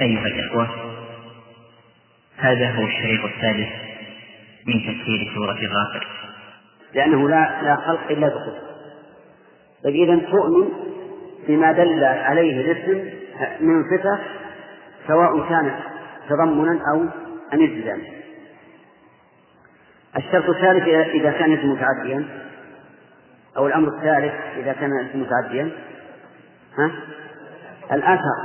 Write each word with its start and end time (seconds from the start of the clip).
أيها 0.00 0.26
الإخوة 0.26 0.68
هذا 2.36 2.70
هو 2.70 2.84
الشريط 2.84 3.24
الثالث 3.24 3.68
من 4.66 4.74
تفسير 4.74 5.32
سورة 5.34 5.52
غافر 5.54 6.06
لأنه 6.94 7.28
لا 7.28 7.62
لا 7.62 7.76
خلق 7.76 8.10
إلا 8.10 8.28
بقدر 8.28 8.58
طيب 9.84 9.94
إذا 9.94 10.30
تؤمن 10.30 10.68
بما 11.48 11.72
دل 11.72 12.04
عليه 12.04 12.60
الاسم 12.60 13.10
من 13.60 13.84
صفة 13.84 14.18
سواء 15.08 15.48
كان 15.48 15.80
تضمنا 16.28 16.80
أو 16.92 17.06
انزلالا 17.52 18.14
الشرط 20.16 20.48
الثالث 20.48 20.88
إذا 21.14 21.30
كان 21.30 21.52
اسم 21.52 21.70
متعديا 21.70 22.24
أو 23.56 23.66
الأمر 23.66 23.88
الثالث 23.88 24.32
إذا 24.56 24.72
كان 24.72 24.90
اسم 24.98 25.20
متعديا. 25.20 25.70
ها؟ 26.78 26.90
الأثر 27.92 28.36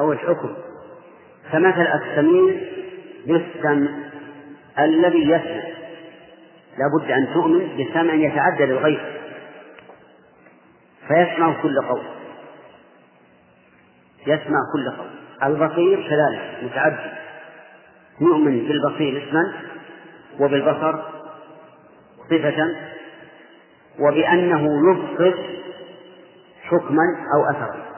أو 0.00 0.12
الحكم. 0.12 0.54
فمثل 1.52 1.86
السميع 1.86 2.54
بالسمع 3.26 3.90
الذي 4.78 5.30
يسمع. 5.30 5.62
لابد 6.78 7.10
أن 7.10 7.34
تؤمن 7.34 7.68
بسمع 7.78 8.14
يتعدى 8.14 8.64
للغير 8.64 9.20
فيسمع 11.08 11.62
كل 11.62 11.80
قول. 11.88 12.02
يسمع 14.26 14.58
كل 14.72 14.90
قول. 14.98 15.10
البصير 15.42 16.08
كذلك 16.08 16.58
متعدي 16.62 17.10
نؤمن 18.20 18.68
بالبصير 18.68 19.28
اسما 19.28 19.52
وبالبصر 20.40 21.02
صفة 22.30 22.76
وبأنه 23.98 24.90
يبصر 24.90 25.34
حكما 26.62 27.02
أو 27.34 27.50
أثرا. 27.50 27.95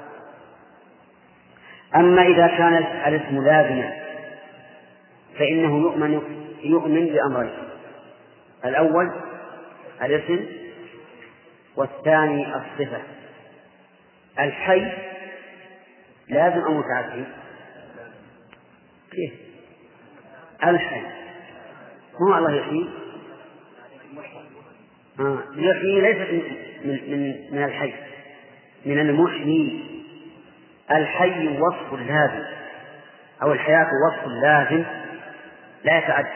أما 1.96 2.22
إذا 2.22 2.46
كان 2.46 2.74
الاسم 3.06 3.44
لازما 3.44 3.92
فإنه 5.38 5.78
يؤمن 5.82 6.22
يؤمن 6.62 7.06
بأمرين. 7.06 7.52
الأول 8.64 9.10
الاسم 10.02 10.46
والثاني 11.76 12.46
الصفة. 12.56 13.02
الحي 14.38 14.92
لازم 16.28 16.60
أو 16.60 16.74
متعدي؟ 16.74 17.24
كيف؟ 19.10 19.32
الحي. 20.64 21.02
هو 22.22 22.38
الله 22.38 22.56
يحيي؟ 22.56 22.88
آه. 25.20 25.38
يحيي 25.56 26.00
ليست 26.00 26.30
من, 26.84 27.10
من, 27.10 27.34
من 27.52 27.64
الحي 27.64 27.94
من 28.86 28.98
المحيي. 28.98 29.87
الحي 30.90 31.48
وصف 31.48 31.92
لازم 31.92 32.44
أو 33.42 33.52
الحياة 33.52 33.86
وصف 34.06 34.26
لازم 34.42 34.84
لا 35.84 35.98
يتعدى 35.98 36.28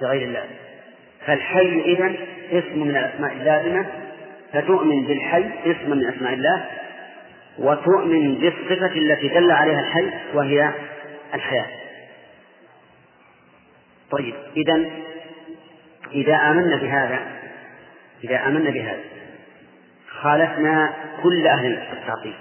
بغير 0.00 0.22
الله. 0.22 0.44
فالحي 1.26 1.80
إذن 1.80 2.16
اسم 2.50 2.78
من 2.78 2.96
الأسماء 2.96 3.32
اللازمة 3.32 3.86
فتؤمن 4.52 5.06
بالحي 5.06 5.44
اسم 5.66 5.90
من 5.90 6.08
أسماء 6.08 6.32
الله 6.32 6.64
وتؤمن 7.58 8.34
بالصفة 8.34 8.86
التي 8.86 9.28
دل 9.28 9.50
عليها 9.50 9.80
الحي 9.80 10.10
وهي 10.34 10.70
الحياة. 11.34 11.66
طيب 14.10 14.34
إذا 14.56 14.90
إذا 16.12 16.36
آمنا 16.36 16.76
بهذا 16.76 17.18
إذا 18.24 18.46
آمنا 18.46 18.70
بهذا 18.70 19.00
خالفنا 20.08 20.92
كل 21.22 21.46
أهل 21.46 21.78
التعطيل. 21.92 22.34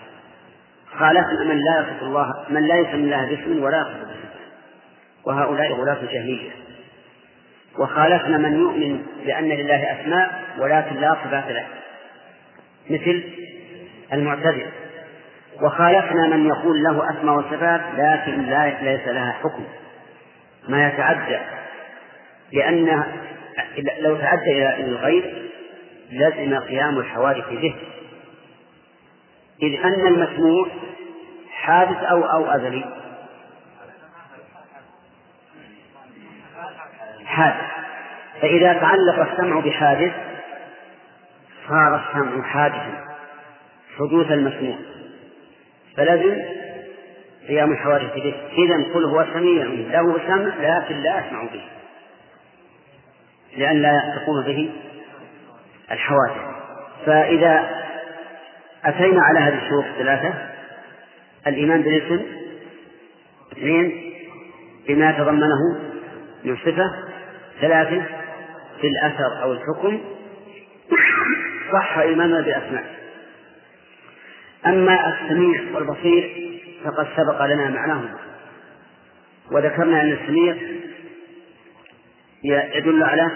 خالفنا 0.91 1.43
من 1.43 1.57
لا 1.57 1.80
يصف 1.80 2.03
الله 2.03 2.45
من 2.49 2.67
لا 2.67 2.75
يسمي 2.75 2.93
الله 2.93 3.25
باسم 3.25 3.64
ولا 3.64 3.77
يصف 3.77 4.08
باسم 4.08 4.27
وهؤلاء 5.25 5.73
غلاة 5.73 6.02
الجاهلية. 6.02 6.49
وخالفنا 7.80 8.37
من 8.37 8.59
يؤمن 8.59 9.05
بأن 9.25 9.49
لله 9.49 10.02
أسماء 10.02 10.42
ولكن 10.59 10.95
لا 10.95 11.15
صفات 11.23 11.48
له. 11.48 11.65
مثل 12.89 13.23
المعتزلة. 14.14 14.71
وخالفنا 15.61 16.27
من 16.27 16.48
يقول 16.48 16.83
له 16.83 17.09
أسماء 17.09 17.36
وصفات 17.36 17.81
لكن 17.98 18.42
لا 18.42 18.83
ليس 18.83 19.08
لها 19.08 19.31
حكم. 19.31 19.64
ما 20.69 20.87
يتعدى 20.87 21.39
لأن 22.54 23.04
لو 23.99 24.15
تعدى 24.15 24.52
إلى 24.52 24.86
الغير 24.86 25.49
لزم 26.11 26.59
قيام 26.59 26.98
الحوادث 26.98 27.49
به. 27.49 27.75
إذ 29.61 29.79
أن 29.83 30.07
المسموع 30.07 30.67
حادث 31.51 31.97
أو 31.97 32.23
أو 32.23 32.45
أزلي. 32.45 32.85
حادث. 37.25 37.67
فإذا 38.41 38.73
تعلق 38.73 39.31
السمع 39.31 39.59
بحادث 39.59 40.11
صار 41.69 41.95
السمع 41.95 42.43
حادثا 42.43 43.07
حدوث 43.97 44.31
المسموع. 44.31 44.75
فلازم 45.97 46.35
قيام 47.47 47.71
الحوادث 47.71 48.13
به. 48.13 48.35
إذا 48.57 48.93
قل 48.93 49.05
هو 49.05 49.25
سميع 49.33 49.63
له 49.65 50.19
سمع 50.27 50.53
لكن 50.59 50.95
لا 50.95 51.19
أسمع 51.19 51.43
به. 51.43 51.63
لأن 53.57 53.81
لا 53.81 53.95
تقوم 54.15 54.43
به 54.43 54.71
الحوادث. 55.91 56.41
فإذا 57.05 57.77
أتينا 58.87 59.21
على 59.21 59.39
هذه 59.39 59.64
الشروط 59.65 59.86
الثلاثة. 59.86 60.33
الإيمان 61.48 61.81
بالاسم 61.81 62.21
اثنين 63.52 64.14
بما 64.87 65.11
تضمنه 65.11 65.80
من 66.43 66.58
صفة 66.58 66.92
ثلاثة 67.61 68.03
في 68.81 68.87
الأثر 68.87 69.42
أو 69.42 69.52
الحكم. 69.53 69.99
صح 71.73 71.98
إيماننا 71.98 72.42
بأسماء 72.42 72.98
أما 74.65 75.14
السميع 75.14 75.61
والبصير 75.73 76.52
فقد 76.83 77.08
سبق 77.17 77.45
لنا 77.45 77.69
معناهما 77.69 78.17
وذكرنا 79.52 80.02
أن 80.02 80.11
السميع 80.11 80.58
يدل 82.75 83.04
على 83.04 83.31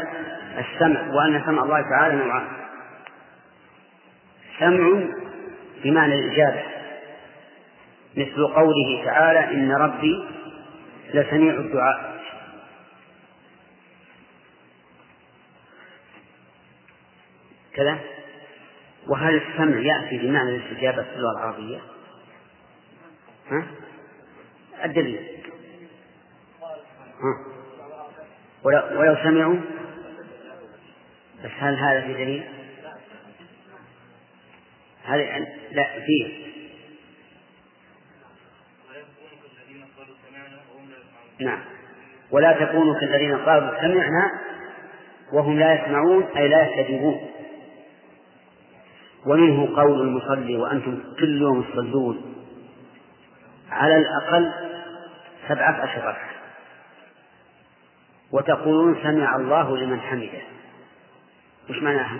السمع 0.58 1.02
وأن 1.14 1.42
سمع 1.46 1.64
الله 1.64 1.82
تعالى 1.82 2.16
نوعان. 2.16 2.48
سمع 4.60 5.04
بمعنى 5.84 6.14
الإجابة 6.14 6.64
مثل 8.18 8.48
قوله 8.48 9.06
تعالى 9.06 9.40
إن 9.40 9.72
ربي 9.72 10.28
لسميع 11.14 11.54
الدعاء 11.54 12.22
كذا 17.74 18.00
وهل 19.08 19.36
السمع 19.36 19.78
يأتي 19.78 20.18
بمعنى 20.18 20.56
الاستجابة 20.56 21.04
في 21.04 21.16
اللغة 21.16 21.32
العربية؟ 21.32 21.80
ها؟ 23.52 23.66
الدليل 24.86 25.28
ها؟ 27.22 27.52
ولو, 28.64 29.16
سمعوا 29.24 29.60
بس 31.44 31.52
هل 31.60 31.76
هذا 31.76 32.02
في 32.02 32.14
دليل؟ 32.14 32.61
هذا 35.06 35.46
لا 35.72 36.00
فيه. 36.06 36.52
نعم. 41.40 41.60
ولا 42.32 42.66
تكونوا 42.66 43.00
كالذين 43.00 43.38
قالوا 43.38 43.82
سمعنا 43.82 44.32
وهم 45.34 45.60
لا 45.60 45.74
يسمعون 45.74 46.24
أي 46.38 46.48
لا 46.48 46.68
يستجيبون. 46.68 47.32
ومنه 49.26 49.76
قول 49.76 50.02
المصلي 50.02 50.58
وأنتم 50.58 51.04
كل 51.20 51.42
يوم 51.42 51.64
تصلون 51.64 52.36
على 53.70 53.98
الأقل 53.98 54.52
سبعة 55.48 55.84
أشهر 55.84 56.18
وتقولون 58.32 59.04
سمع 59.04 59.36
الله 59.36 59.78
لمن 59.78 60.00
حمده. 60.00 60.42
وش 61.70 61.78
معناها؟ 61.78 62.20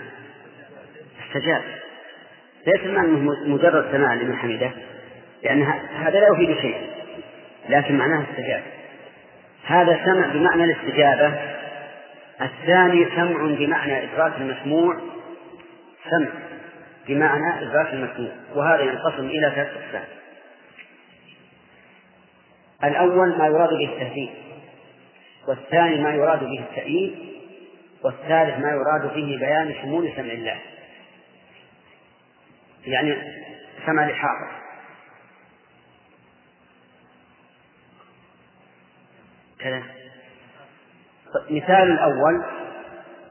استجاب. 1.26 1.62
ليس 2.66 2.86
معناه 2.86 3.36
مجرد 3.46 3.92
سماع 3.92 4.14
لمن 4.14 4.36
حمده 4.36 4.70
لأن 5.42 5.62
هذا 6.02 6.20
لا 6.20 6.26
يفيد 6.34 6.56
شيئا 6.60 6.80
لكن 7.68 7.98
معناه 7.98 8.24
استجاب 8.30 8.62
هذا 9.64 10.00
سمع 10.04 10.26
بمعنى 10.26 10.64
الاستجابة. 10.64 11.34
الثاني 12.40 13.06
سمع 13.16 13.46
بمعنى 13.58 14.04
إدراك 14.04 14.32
المسموع. 14.36 15.00
سمع 16.10 16.28
بمعنى 17.08 17.62
إدراك 17.62 17.92
المسموع 17.92 18.30
وهذا 18.54 18.82
ينقسم 18.82 19.26
إلى 19.26 19.52
ثلاث 19.54 19.68
أقسام. 19.68 20.04
الأول 22.84 23.38
ما 23.38 23.46
يراد 23.46 23.68
به 23.68 23.84
التهديد 23.84 24.30
والثاني 25.48 26.02
ما 26.02 26.14
يراد 26.14 26.40
به 26.40 26.60
التأييد 26.70 27.14
والثالث 28.04 28.58
ما 28.58 28.70
يراد 28.70 29.14
به 29.14 29.36
بيان 29.40 29.74
شمول 29.82 30.12
سمع 30.16 30.32
الله. 30.32 30.56
يعني 32.84 33.16
سمع 33.86 34.06
لحاضر 34.06 34.62
كذا. 39.58 39.82
مثال 41.50 41.92
الأول 41.92 42.44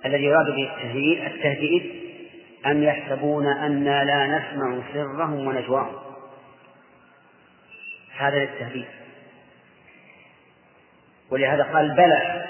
الذي 0.06 0.24
يراد 0.24 0.46
به 0.46 0.72
التهديد 0.76 1.24
التهديد 1.24 2.02
أم 2.66 2.84
يحسبون 2.84 3.48
أنا 3.48 4.04
لا 4.04 4.28
نسمع 4.28 4.82
سرهم 4.94 5.48
ونجواهم. 5.48 5.96
هذا 8.18 8.40
للتهديد. 8.40 8.86
ولهذا 11.30 11.64
قال 11.64 11.96
بلى 11.96 12.46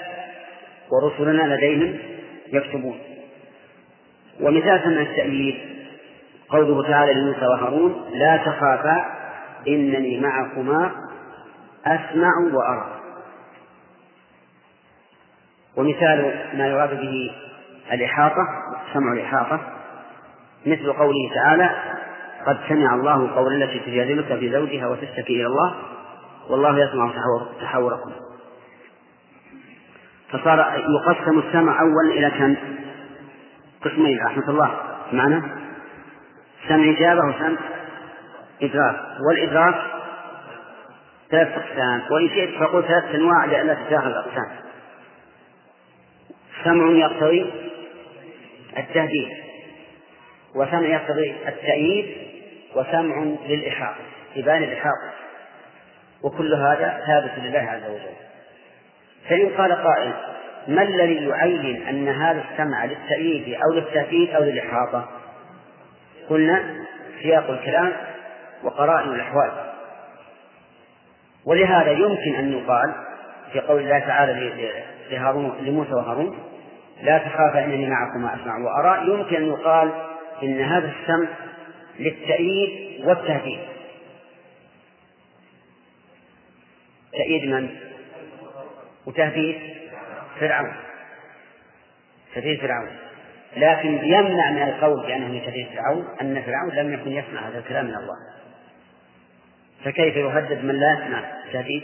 ورسلنا 0.90 1.54
لديهم 1.54 1.98
يكتبون. 2.52 3.00
ومثال 4.40 4.80
سمع 4.84 5.00
التأييد 5.00 5.81
قوله 6.48 6.88
تعالى 6.88 7.14
لموسى 7.14 7.46
وهارون 7.46 8.04
لا 8.12 8.36
تخافا 8.36 9.04
إنني 9.68 10.20
معكما 10.20 10.90
أسمع 11.86 12.32
وأرى. 12.52 13.02
ومثال 15.76 16.48
ما 16.54 16.66
يراد 16.66 17.00
به 17.00 17.30
الإحاطة 17.92 18.48
سمع 18.92 19.12
الإحاطة 19.12 19.60
مثل 20.66 20.92
قوله 20.92 21.30
تعالى 21.34 21.70
قد 22.46 22.58
سمع 22.68 22.94
الله 22.94 23.34
قول 23.34 23.62
التي 23.62 23.78
تجادلك 23.78 24.38
في 24.38 24.52
زوجها 24.52 24.86
وتشتكي 24.86 25.32
إلى 25.32 25.46
الله 25.46 25.74
والله 26.48 26.78
يسمع 26.78 27.10
تحاوركم 27.60 28.10
فصار 30.30 30.84
يقسم 31.00 31.38
السمع 31.38 31.80
أولا 31.80 32.10
إلى 32.10 32.30
كم؟ 32.30 32.56
قسمين 33.84 34.18
رحمة 34.24 34.48
الله. 34.48 34.70
معنى؟ 35.12 35.61
سمع 36.68 36.90
إجابة 36.96 37.20
وسمع 37.28 37.58
إدراك. 38.62 38.96
والإدراك 39.28 39.74
ثلاث 41.30 41.48
أقسام. 41.48 42.02
وإن 42.10 42.28
شئت 42.28 42.60
فقل 42.60 42.82
ثلاث 42.82 43.14
أنواع 43.14 43.44
لئلا 43.44 43.74
تتاخذ 43.74 44.06
الأقسام. 44.06 44.48
سمع 46.64 46.90
يقتضي 46.90 47.52
التهديد 48.78 49.28
وسمع 50.54 50.86
يقتضي 50.88 51.34
التأييد 51.48 52.16
وسمع 52.74 53.24
للإحاطة 53.48 54.00
إبان 54.36 54.62
الإحاطة. 54.62 55.12
وكل 56.22 56.54
هذا 56.54 57.02
ثابت 57.06 57.32
لله 57.38 57.58
عز 57.58 57.90
وجل. 57.90 58.16
فإن 59.28 59.48
قال 59.48 59.72
قائل 59.72 60.12
ما 60.68 60.82
الذي 60.82 61.28
يعين 61.28 61.86
أن 61.88 62.08
هذا 62.08 62.44
السمع 62.50 62.84
للتأييد 62.84 63.54
أو 63.54 63.72
للتأكيد 63.74 64.30
أو 64.30 64.42
للإحاطة؟ 64.42 65.21
قلنا 66.32 66.84
سياق 67.22 67.50
الكلام 67.50 67.92
وقرائن 68.62 69.10
الأحوال. 69.14 69.50
ولهذا 71.44 71.90
يمكن 71.90 72.34
أن 72.34 72.52
يقال 72.52 72.94
في 73.52 73.60
قول 73.60 73.82
الله 73.82 73.98
تعالى 73.98 74.52
لهارون 75.10 75.58
لموسى 75.60 75.92
وهارون 75.92 76.38
لا 77.02 77.18
تخافا 77.18 77.64
إنني 77.64 77.86
معكما 77.86 78.34
أسمع 78.34 78.58
وأرى. 78.58 79.10
يمكن 79.10 79.36
أن 79.36 79.46
يقال 79.46 79.92
إن 80.42 80.60
هذا 80.60 80.92
السمع 81.00 81.28
للتأييد 81.98 83.04
والتهديد. 83.06 83.60
تأييد 87.12 87.44
من؟ 87.44 87.76
وتهديد 89.06 89.60
فرعون. 90.40 90.74
تهديد 92.34 92.60
فرعون. 92.60 93.01
لكن 93.56 93.88
يمنع 94.04 94.50
من 94.50 94.62
القول 94.62 95.06
بأنه 95.06 95.44
تهديد 95.44 95.66
فرعون 95.74 96.04
أن 96.20 96.42
فرعون 96.42 96.74
لم 96.74 96.92
يكن 96.92 97.10
يسمع 97.10 97.48
هذا 97.48 97.58
الكلام 97.58 97.84
من 97.84 97.94
الله. 97.94 98.16
فكيف 99.84 100.16
يهدد 100.16 100.64
من 100.64 100.74
لا 100.74 100.98
يسمع؟ 100.98 101.22
تهديد. 101.52 101.82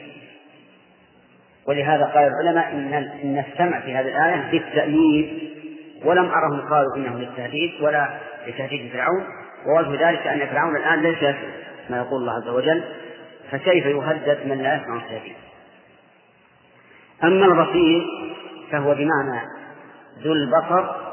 ولهذا 1.66 2.04
قال 2.04 2.30
العلماء 2.32 2.72
إن 2.72 2.94
إن 2.94 3.44
السمع 3.52 3.80
في 3.80 3.94
هذه 3.94 4.08
الآية 4.08 4.50
للتأييد 4.52 5.50
ولم 6.04 6.30
أرهم 6.30 6.68
قالوا 6.70 6.96
إنه 6.96 7.18
للتهديد 7.18 7.70
ولا 7.80 8.08
لتهديد 8.46 8.92
فرعون. 8.92 9.24
ووجه 9.66 10.08
ذلك 10.08 10.26
أن 10.26 10.46
فرعون 10.46 10.76
الآن 10.76 11.02
ليس 11.02 11.36
ما 11.90 11.96
يقول 11.96 12.20
الله 12.20 12.32
عز 12.32 12.48
وجل. 12.48 12.84
فكيف 13.50 13.86
يهدد 13.86 14.38
من 14.46 14.62
لا 14.62 14.74
يسمع 14.74 14.96
التهديد 14.96 15.36
أما 17.24 17.46
البصير 17.46 18.06
فهو 18.70 18.94
بمعنى 18.94 19.40
ذو 20.22 20.32
البصر 20.32 21.07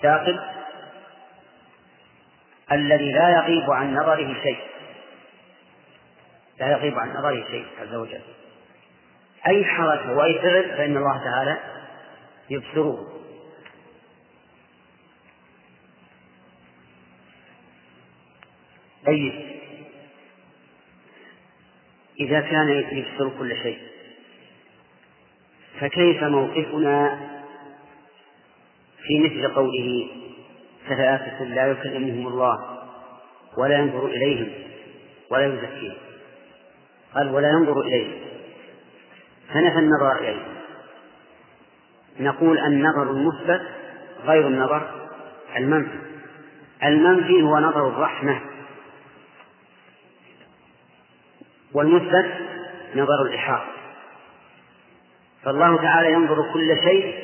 الثاقب 0.00 0.40
الذي 2.72 3.12
لا 3.12 3.30
يغيب 3.30 3.70
عن 3.70 3.94
نظره 3.94 4.42
شيء. 4.42 4.58
لا 6.60 6.70
يغيب 6.70 6.98
عن 6.98 7.10
نظره 7.10 7.44
شيء 7.50 7.66
عز 7.80 7.94
وجل. 7.94 8.20
أي 9.46 9.64
حركة 9.64 10.12
وأي 10.12 10.34
فعل 10.34 10.76
فإن 10.76 10.96
الله 10.96 11.24
تعالى 11.24 11.58
يبصره. 12.50 13.06
طيب. 19.06 19.50
إذا 22.20 22.40
كان 22.40 22.68
يبصر 22.70 23.38
كل 23.38 23.56
شيء 23.62 23.78
فكيف 25.80 26.22
موقفنا 26.22 27.18
في 29.02 29.18
مثل 29.18 29.54
قوله 29.54 30.08
ثلاثة 30.88 31.44
لا 31.44 31.66
يكلمهم 31.66 32.26
الله 32.26 32.78
ولا 33.58 33.78
ينظر 33.78 34.06
إليهم 34.06 34.48
ولا 35.30 35.46
يزكيهم 35.46 35.96
قال 37.14 37.34
ولا 37.34 37.50
ينظر 37.50 37.80
إليهم 37.80 38.20
فنفى 39.48 39.78
النظر 39.78 40.18
إليه 40.18 40.42
نقول 42.20 42.58
النظر 42.58 43.10
المثبت 43.10 43.62
غير 44.24 44.46
النظر 44.46 44.90
المنفي. 45.56 45.98
المنفي 46.84 47.42
هو 47.42 47.58
نظر 47.58 47.88
الرحمة. 47.88 48.40
والمثبت 51.72 52.32
نظر 52.94 53.22
الإحاطة. 53.22 53.72
فالله 55.44 55.76
تعالى 55.76 56.12
ينظر 56.12 56.52
كل 56.52 56.76
شيء 56.84 57.14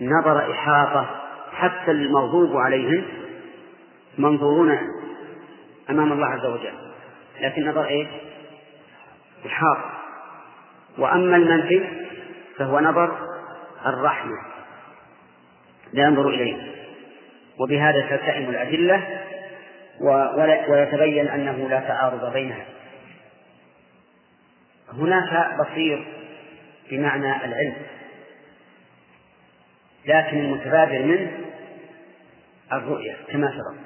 نظر 0.00 0.52
إحاطة 0.52 1.06
حتى 1.52 1.90
المغضوب 1.90 2.56
عليهم 2.56 3.04
منظورون 4.18 4.78
أمام 5.90 6.12
الله 6.12 6.26
عز 6.26 6.46
وجل. 6.46 6.74
لكن 7.40 7.68
نظر 7.68 7.84
إيه؟ 7.84 8.06
إحاطة. 9.46 9.90
وأما 10.98 11.36
المنفي 11.36 11.84
فهو 12.56 12.80
نظر 12.80 13.16
الرحمة. 13.86 14.36
لا 15.92 16.02
ينظر 16.02 16.28
إليه. 16.28 16.56
وبهذا 17.58 18.00
تلتئم 18.00 18.50
الأدلة 18.50 19.20
ويتبين 20.68 21.28
أنه 21.28 21.68
لا 21.68 21.80
تعارض 21.80 22.32
بينها. 22.32 22.64
هناك 24.92 25.56
بصير 25.60 26.06
بمعنى 26.90 27.44
العلم. 27.44 27.76
لكن 30.06 30.38
المتبادر 30.38 31.02
منه 31.02 31.38
الرؤية 32.72 33.16
كما 33.28 33.46
ترى 33.46 33.76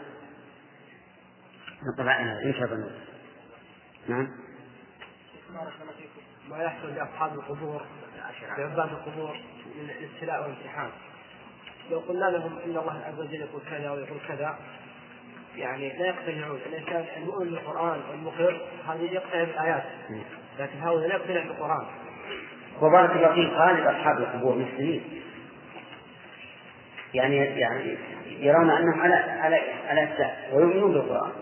طبعا 1.98 2.42
إن 2.44 2.54
شاء 2.58 2.64
الله. 2.64 2.90
نعم. 4.08 4.28
ما 6.50 6.62
يحصل 6.62 6.94
لأصحاب 6.94 7.34
القبور 7.34 7.82
لعباد 8.58 8.88
القبور 8.92 9.36
من 9.76 9.90
الابتلاء 9.90 10.42
والامتحان 10.42 10.90
لو 11.90 11.98
قلنا 11.98 12.24
لهم 12.24 12.58
إن 12.58 12.76
الله 12.76 13.02
عز 13.06 13.20
وجل 13.20 13.34
يقول 13.34 13.62
كذا 13.70 13.90
ويقول 13.90 14.18
كذا 14.28 14.58
يعني 15.56 15.98
لا 15.98 16.06
يقتنعون. 16.06 16.58
الانسان 16.66 17.04
المؤمن 17.16 17.50
بالقرآن 17.50 18.00
والمقر 18.10 18.60
هذه 18.88 19.02
يقتنع 19.02 19.44
بالآيات. 19.44 19.84
لكن 20.58 20.78
هؤلاء 20.78 21.08
لا 21.08 21.14
يقتنع 21.14 21.42
بالقرآن. 21.42 21.86
وبارك 22.82 23.10
الله 23.10 23.34
فيك 23.34 23.52
غالب 23.52 23.86
أصحاب 23.86 24.18
القبور 24.18 24.56
مسلمين. 24.56 25.22
يعني 27.14 27.36
يعني 27.36 27.96
يرون 28.40 28.70
أنهم 28.70 29.00
على 29.00 29.14
على 29.14 29.56
على 29.88 30.02
السهل 30.02 30.54
ويؤمنون 30.54 30.92
بالقرآن. 30.92 31.32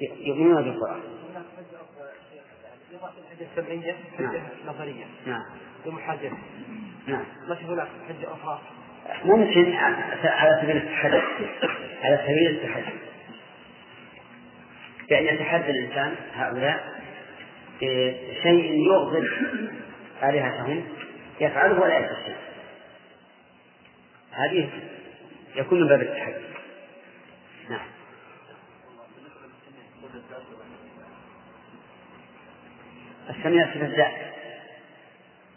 يؤمنون 0.00 0.62
بالقرآن. 0.62 1.00
الحجة 3.42 3.46
السمعية 3.58 3.96
حجة 4.18 4.42
نظرية 4.66 5.04
نعم. 5.26 5.42
ومحجة 5.86 6.30
نعم. 7.06 7.24
ما 7.48 7.54
في 7.54 7.64
هناك 7.64 7.88
حجة 8.08 8.32
أخرى 8.32 8.60
ممكن 9.24 9.74
على 10.24 10.60
سبيل 10.62 10.76
التحدي 10.76 11.46
على 12.02 12.18
سبيل 12.22 12.50
التحدي 12.50 12.92
بأن 15.08 15.24
يتحدى 15.24 15.70
الإنسان 15.70 16.14
هؤلاء 16.34 17.02
بشيء 17.82 18.86
يغضب 18.86 19.28
آلهتهم 20.22 20.84
يفعله 21.40 21.80
ولا 21.80 21.98
يفعل 21.98 22.34
هذه 24.32 24.70
يكون 25.56 25.80
من 25.80 25.88
باب 25.88 26.02
التحدي. 26.02 26.44
نعم. 27.70 27.86
السميع 33.30 33.66
صفة 33.74 33.96
ذات 33.96 34.14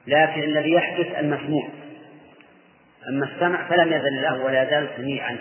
لكن 0.08 0.44
الذي 0.44 0.72
يحدث 0.72 1.20
المسموع. 1.20 1.70
أما 3.10 3.26
السمع 3.26 3.68
فلم 3.68 3.94
يزل 3.94 4.22
له 4.22 4.44
ولا 4.44 4.64
يزال 4.64 4.90
سميعا. 4.98 5.38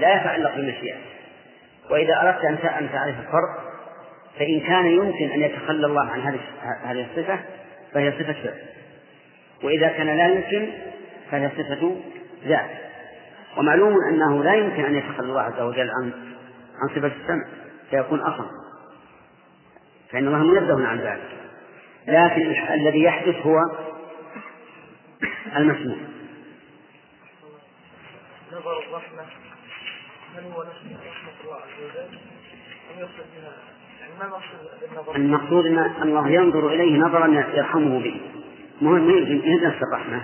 لا 0.00 0.20
يتعلق 0.20 0.54
بالمشيئة 0.54 0.96
وإذا 1.90 2.20
أردت 2.22 2.44
أن 2.44 2.88
تعرف 2.92 3.18
الفرق 3.20 3.74
فإن 4.38 4.60
كان 4.60 4.86
يمكن 4.86 5.30
أن 5.30 5.42
يتخلى 5.42 5.86
الله 5.86 6.10
عن 6.10 6.20
هذه 6.20 6.40
هذه 6.84 7.06
الصفة 7.10 7.40
فهي 7.92 8.12
صفة 8.12 8.32
فعل 8.32 8.58
وإذا 9.62 9.88
كان 9.88 10.06
لا 10.16 10.26
يمكن 10.26 10.68
فهي 11.34 11.50
صفة 11.50 11.96
ذات. 12.44 12.70
ومعلوم 13.56 13.94
أنه 14.08 14.44
لا 14.44 14.54
يمكن 14.54 14.84
أن 14.84 14.94
يتخلى 14.94 15.26
الله 15.26 15.40
عز 15.40 15.60
وجل 15.60 15.90
عن 15.90 16.12
عن 16.82 16.88
صفة 16.88 17.12
السمع 17.22 17.46
فيكون 17.90 18.20
أصم. 18.20 18.46
فإن 20.10 20.26
الله 20.26 20.38
منزه 20.38 20.86
عن 20.86 20.98
ذلك. 20.98 21.30
لكن 22.06 22.72
الذي 22.72 23.02
يحدث 23.02 23.46
هو 23.46 23.60
المسموع. 25.56 25.96
نظر 28.52 28.78
الرحمة. 28.78 29.22
هل 30.36 30.44
هو 30.52 30.62
نفس 30.62 31.06
رحمة 31.06 31.32
الله 31.44 31.56
عز 31.56 31.84
وجل؟ 31.84 32.18
أم 32.94 33.00
يقصد 33.00 33.24
بها؟ 33.36 33.52
يعني 34.00 34.12
ما 34.18 35.16
المقصود 35.16 35.66
أن 35.66 36.02
الله 36.02 36.28
ينظر 36.28 36.68
إليه 36.68 36.98
نظرا 36.98 37.26
يرحمه 37.54 37.98
به. 37.98 38.20
مهم 38.80 39.10
يمكن 39.10 39.66
نفس 39.66 39.82
الرحمة. 39.82 40.22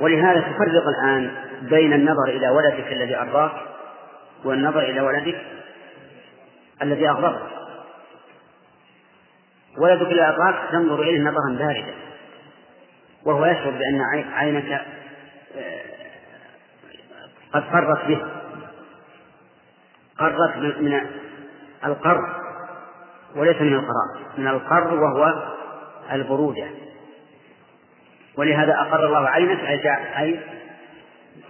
ولهذا 0.00 0.40
تفرق 0.40 0.88
الآن 0.88 1.34
بين 1.62 1.92
النظر 1.92 2.28
إلى 2.28 2.48
ولدك 2.48 2.92
الذي 2.92 3.16
أرضاك 3.16 3.52
والنظر 4.44 4.80
إلى 4.80 5.00
ولدك 5.00 5.42
الذي 6.82 7.08
أغضبك. 7.08 7.42
ولدك 9.78 10.06
الذي 10.06 10.22
أرضاك 10.22 10.70
تنظر 10.70 11.02
إليه 11.02 11.20
نظرا 11.20 11.56
باردا 11.58 11.94
وهو 13.24 13.46
يشعر 13.46 13.70
بأن 13.70 14.00
عينك 14.32 14.86
آه، 15.56 15.82
قد 17.52 17.62
قرت 17.62 18.04
به 18.04 18.22
قرت 20.18 20.56
من 20.56 21.00
القر 21.84 22.42
وليس 23.36 23.60
من 23.60 23.74
القرار 23.74 24.32
من 24.38 24.48
القر 24.48 24.94
وهو 24.94 25.52
البرودة. 26.12 26.66
ولهذا 28.36 28.72
أقر 28.72 29.06
الله 29.06 29.28
عينك 29.28 29.60
أي 30.18 30.40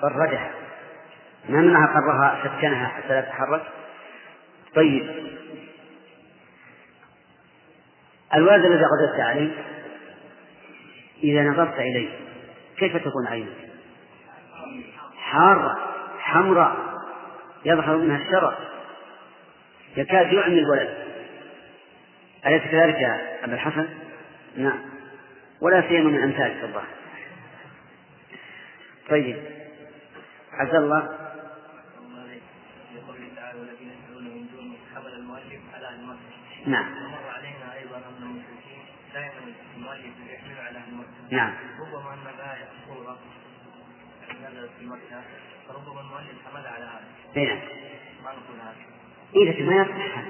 فردها 0.00 0.50
ما 1.48 1.60
منها 1.60 1.86
قرها 1.86 2.38
سكنها 2.44 2.86
حتى 2.86 3.08
لا 3.08 3.20
تتحرك. 3.20 3.62
طيب. 4.74 5.10
الولد 8.34 8.64
الذي 8.64 8.84
قدرت 8.84 9.20
عليه 9.20 9.50
إذا 11.24 11.42
نظرت 11.42 11.78
إليه 11.78 12.10
كيف 12.76 12.96
تكون 12.96 13.26
عينك؟ 13.26 13.56
حارة 15.18 15.78
حمراء 16.18 16.76
يظهر 17.64 17.96
منها 17.96 18.16
الشرر 18.16 18.54
يكاد 19.96 20.32
يعمي 20.32 20.58
الولد 20.58 20.94
أليس 22.46 22.62
كذلك 22.62 22.94
يا 22.94 23.44
أبا 23.44 23.54
الحسن؟ 23.54 23.88
نعم. 24.56 24.91
ولا 25.62 25.88
سيما 25.88 26.10
من 26.10 26.22
أمثالك 26.22 26.64
الظاهر. 26.64 26.88
طيب. 29.08 29.36
عز 30.52 30.74
الله. 30.74 31.22
نعم. 36.66 36.86
ومر 37.04 37.28
علينا 37.28 37.74
أيضا 37.74 37.96
ان 37.96 38.22
المشركين 38.22 38.82
دائما 39.14 39.54
المؤلف 39.76 40.14
يحمل 40.30 40.58
على 40.66 40.78
المرسل 40.88 41.36
نعم. 41.36 41.54
ربما 41.80 42.14
ان 42.14 42.34
الايه 42.34 42.68
الصورة 42.82 43.18
نزلت 44.30 44.70
في 44.78 44.86
مكه 44.86 45.22
فربما 45.68 46.00
المؤلف 46.00 46.46
حمل 46.46 46.66
على 46.66 46.84
هذا 46.84 47.04
اي 47.36 47.46
نعم 47.46 47.58
ما 48.24 48.30
نقول 48.30 48.60
هذا 48.60 49.50
لكن 49.50 49.66
ما 49.66 49.82
يصح. 49.82 50.22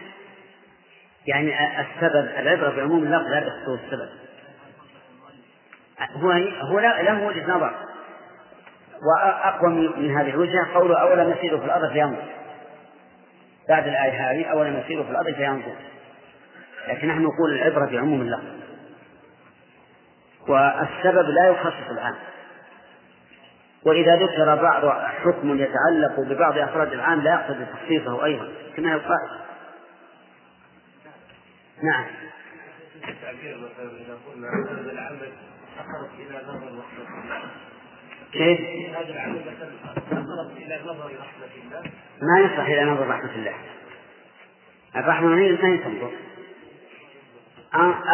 يعني 1.26 1.80
السبب 1.80 2.28
العبرة 2.38 2.76
بعموم 2.76 3.04
اللفظ 3.04 3.26
لا 3.26 3.40
بخصوص 3.40 3.80
السبب. 3.84 4.08
هو 6.10 6.30
هو 6.62 6.80
له 6.80 7.26
وجهة 7.26 7.56
نظر. 7.56 7.74
وأقوى 9.02 9.70
من 9.70 10.16
هذه 10.16 10.30
الوجهة 10.30 10.74
قوله 10.74 10.98
أولم 10.98 11.30
يسيروا 11.30 11.58
في 11.58 11.64
الأرض 11.64 11.92
فينظر. 11.92 12.24
بعد 13.68 13.88
الآية 13.88 14.30
هذه 14.30 14.44
أولم 14.44 14.76
يسيروا 14.76 15.04
في 15.04 15.10
الأرض 15.10 15.34
فينظر. 15.34 15.74
لكن 16.88 17.08
نحن 17.08 17.22
نقول 17.22 17.52
العبرة 17.52 17.86
بعموم 17.86 18.20
اللفظ 18.20 18.62
والسبب 20.48 21.28
لا 21.28 21.48
يخصص 21.48 21.90
العام 21.90 22.14
وإذا 23.86 24.16
ذكر 24.16 24.62
بعض 24.62 24.88
حكم 25.24 25.58
يتعلق 25.58 26.20
ببعض 26.20 26.58
أفراد 26.58 26.92
العام 26.92 27.20
لا 27.20 27.32
يقصد 27.32 27.66
تخصيصه 27.66 28.24
أيضا. 28.24 28.48
كما 28.76 28.92
يقال. 28.92 29.18
نعم. 31.82 32.06
كيف؟ 38.32 38.60
هذا 38.96 39.08
العمل 39.08 39.42
أقرب 40.12 40.56
إلى 40.56 40.80
نظر 40.84 41.18
رحمة 41.20 41.48
الله. 41.64 41.82
ما 42.22 42.40
يصلح 42.40 42.66
إلى 42.66 42.84
نظر 42.84 43.08
رحمة 43.08 43.34
الله. 43.34 43.54
الرحمة 44.96 45.28
ما 45.28 45.38
هي 45.38 45.56
تنظر 45.76 46.12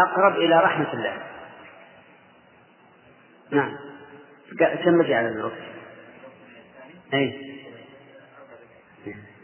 أقرب 0.07 0.37
إلى 0.37 0.61
رحمة 0.61 0.93
الله. 0.93 1.23
نعم. 3.51 3.77
كم 4.85 5.03
بقي 5.03 5.15
على 5.15 5.29
الوقت؟ 5.29 5.63
أي. 7.15 7.49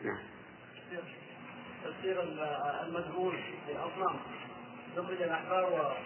نعم. 0.05 0.19
تفسير 1.85 2.23
المجهول 2.83 3.35
للأصنام. 3.69 4.17
يخرج 4.97 5.23
الأحبار 5.23 5.97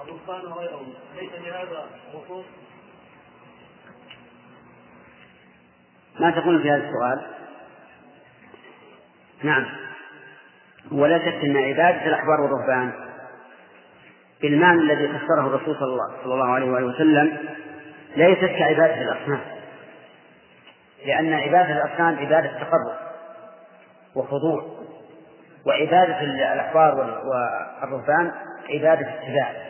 والرهبان 0.00 0.52
وغيرهم 0.52 0.94
ليس 1.16 1.32
لهذا 1.32 1.86
خصوص 2.12 2.44
ما 6.20 6.30
تقول 6.30 6.62
في 6.62 6.70
هذا 6.70 6.88
السؤال؟ 6.88 7.26
نعم. 9.42 9.66
ولا 10.92 11.18
شك 11.18 11.44
أن 11.44 11.56
عبادة 11.56 12.06
الأحبار 12.06 12.40
والرهبان 12.40 12.92
بالمعنى 14.42 14.80
الذي 14.80 15.08
فسره 15.08 15.46
الرسول 15.46 15.76
صلى 15.76 16.34
الله 16.34 16.54
عليه 16.54 16.70
وآله 16.70 16.86
وسلم 16.86 17.38
ليست 18.16 18.44
كعبادة 18.44 19.02
الأصنام. 19.02 19.40
لأن 21.06 21.32
عبادة 21.32 21.82
الأصنام 21.82 22.18
عبادة 22.18 22.58
تقرب 22.58 22.96
وخضوع 24.14 24.64
وعبادة 25.66 26.20
الأحبار 26.20 26.94
والرهبان 26.96 28.32
عبادة 28.70 29.08
اتباع. 29.08 29.67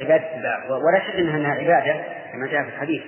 عبادة 0.00 0.24
اتباع 0.24 0.66
ولا 0.68 1.00
شك 1.06 1.14
أنها 1.14 1.54
عبادة 1.54 2.04
كما 2.32 2.46
جاء 2.50 2.62
في 2.62 2.68
الحديث. 2.68 3.02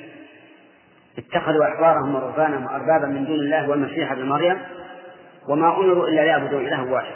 اتخذوا 1.18 1.64
أحبارهم 1.64 2.14
ورهبانهم 2.14 2.68
أربابا 2.68 3.06
من 3.06 3.24
دون 3.24 3.36
الله 3.36 3.70
والمسيح 3.70 4.12
ابن 4.12 4.28
مريم 4.28 4.58
وما 5.48 5.76
أمروا 5.76 6.08
إلا 6.08 6.20
ليعبدوا 6.20 6.60
إله 6.60 6.92
واحد. 6.92 7.14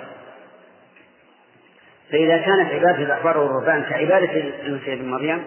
فإذا 2.12 2.36
كانت 2.36 2.72
عبادة 2.72 3.02
الأحبار 3.02 3.38
والرهبان 3.38 3.82
كعبادة 3.82 4.30
المسيح 4.66 4.88
ابن 4.88 5.08
مريم 5.08 5.44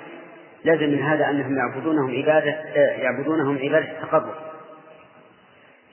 لازم 0.64 0.90
من 0.90 1.02
هذا 1.04 1.30
أنهم 1.30 1.58
يعبدونهم 1.58 2.16
عبادة 2.16 2.52
يعبدونهم 2.76 3.58
عبادة 3.58 3.92
التقرب 3.92 4.34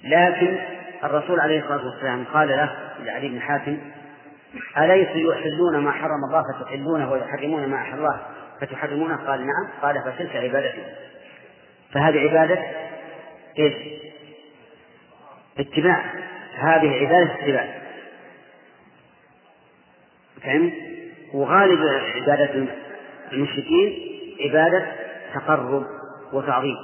لكن 0.05 0.59
الرسول 1.05 1.41
عليه 1.41 1.61
الصلاة 1.61 1.87
والسلام 1.87 2.25
قال 2.25 2.49
له 2.49 2.73
لعلي 3.05 3.29
بن 3.29 3.41
حاتم 3.41 3.79
أليسوا 4.79 5.35
يحلون 5.35 5.79
ما 5.79 5.93
حرم 5.93 6.25
الله 6.25 6.45
فتحلونه 6.53 7.13
ويحرمون 7.13 7.67
ما 7.67 7.77
أحل 7.77 7.99
الله 7.99 8.21
فتحرمونه؟ 8.61 9.17
قال 9.17 9.47
نعم. 9.47 9.69
قال 9.83 10.03
فتلك 10.03 10.37
عبادته 10.37 10.85
فهذه 11.93 12.19
عبادة 12.19 12.63
إيش؟ 13.59 13.75
اتباع. 15.59 16.05
هذه 16.55 16.91
عبادة 16.91 17.35
اتباع. 17.35 17.83
فهمت؟ 20.43 20.73
وغالب 21.33 21.81
عبادة 22.17 22.67
المشركين 23.33 23.99
عبادة 24.41 24.87
تقرب 25.35 25.87
وتعظيم. 26.33 26.77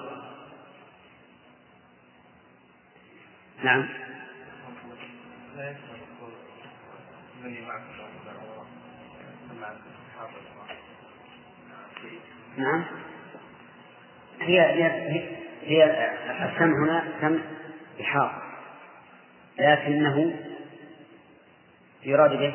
نعم. 3.62 3.88
نعم. 12.58 12.84
هي 14.40 14.60
هي 14.60 15.38
هي 15.62 15.84
السم 16.30 16.72
هنا 16.72 17.12
سم 17.20 17.40
إحاطة. 18.00 18.42
لكنه 19.58 20.36
يراد 22.02 22.30
به 22.30 22.54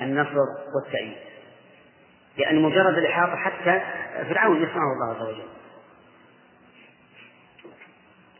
النصر 0.00 0.34
والتأييد. 0.74 1.16
لأن 2.36 2.62
مجرد 2.62 2.98
الإحاطة 2.98 3.36
حتى 3.36 3.80
فرعون 4.28 4.62
يسمعه 4.62 4.92
الله 4.92 5.14
عز 5.14 5.22
وجل. 5.22 5.48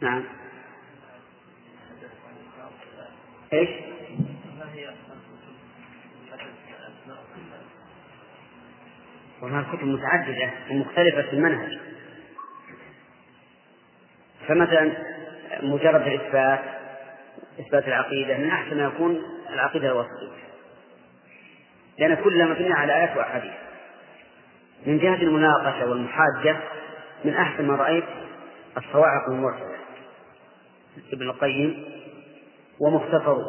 نعم. 0.01 0.25
إيش؟ 3.53 3.90
وما 9.43 9.61
الكتب 9.61 9.85
متعددة 9.85 10.51
ومختلفة 10.71 11.23
في 11.23 11.33
المنهج. 11.33 11.79
فمثلا 14.49 14.93
مجرد 15.63 16.03
الإثبات 16.03 16.61
إثبات 17.61 17.89
العقيدة 17.89 18.39
من 18.39 18.51
أحسن 18.51 18.77
ما 18.77 18.85
يكون 18.85 19.23
العقيدة 19.53 19.89
الوسطية. 19.89 20.41
لأن 21.99 22.15
كلها 22.15 22.47
مبنية 22.47 22.75
على 22.75 22.95
آيات 22.95 23.17
وأحاديث. 23.17 23.53
من 24.87 24.99
جهة 24.99 25.23
المناقشة 25.23 25.91
والمحاجة 25.91 26.57
من 27.25 27.35
أحسن 27.35 27.67
ما 27.67 27.77
رأيت 27.77 28.05
الصواعق 28.77 29.29
المرسلة 29.29 29.77
ابن 31.13 31.23
القيم 31.23 31.85
ومختصره. 32.81 33.45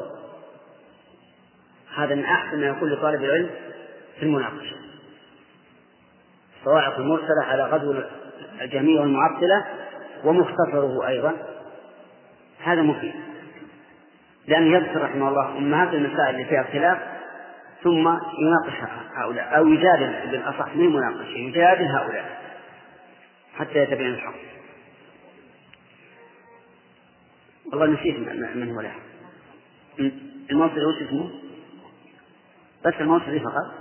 هذا 1.95 2.15
من 2.15 2.25
أحسن 2.25 2.59
ما 2.59 2.67
يكون 2.67 2.89
لطالب 2.89 3.23
العلم 3.23 3.49
في 4.19 4.23
المناقشة. 4.23 4.90
الصواعق 6.61 6.97
المرسلة 6.99 7.43
على 7.43 7.63
غزو 7.63 8.03
الجميع 8.61 9.01
والمعطلة 9.01 9.65
ومختصره 10.23 11.07
أيضا. 11.07 11.33
هذا 12.63 12.81
مفيد. 12.81 13.13
لأنه 14.47 14.77
يذكر 14.77 15.01
رحمه 15.01 15.29
الله 15.29 15.57
أمهات 15.57 15.93
المسائل 15.93 16.35
اللي 16.35 16.45
فيها 16.45 16.61
اختلاف 16.61 16.97
ثم 17.83 18.07
يناقش 18.39 18.91
هؤلاء 19.15 19.57
أو 19.57 19.67
يجادل 19.67 20.31
بالأصح 20.31 20.75
من 20.75 20.85
المناقشة 20.85 21.37
يجادل 21.37 21.85
هؤلاء 21.85 22.41
حتى 23.57 23.79
يتبين 23.79 24.13
الحق. 24.13 24.35
والله 27.71 27.85
نسيت 27.85 28.15
من 28.55 28.75
هو 28.75 28.81
له. 28.81 28.93
الموصل 30.51 30.85
وش 30.85 31.01
اسمه؟ 31.01 31.29
بس 32.85 32.93
الموصل 32.99 33.39
فقط؟ 33.39 33.80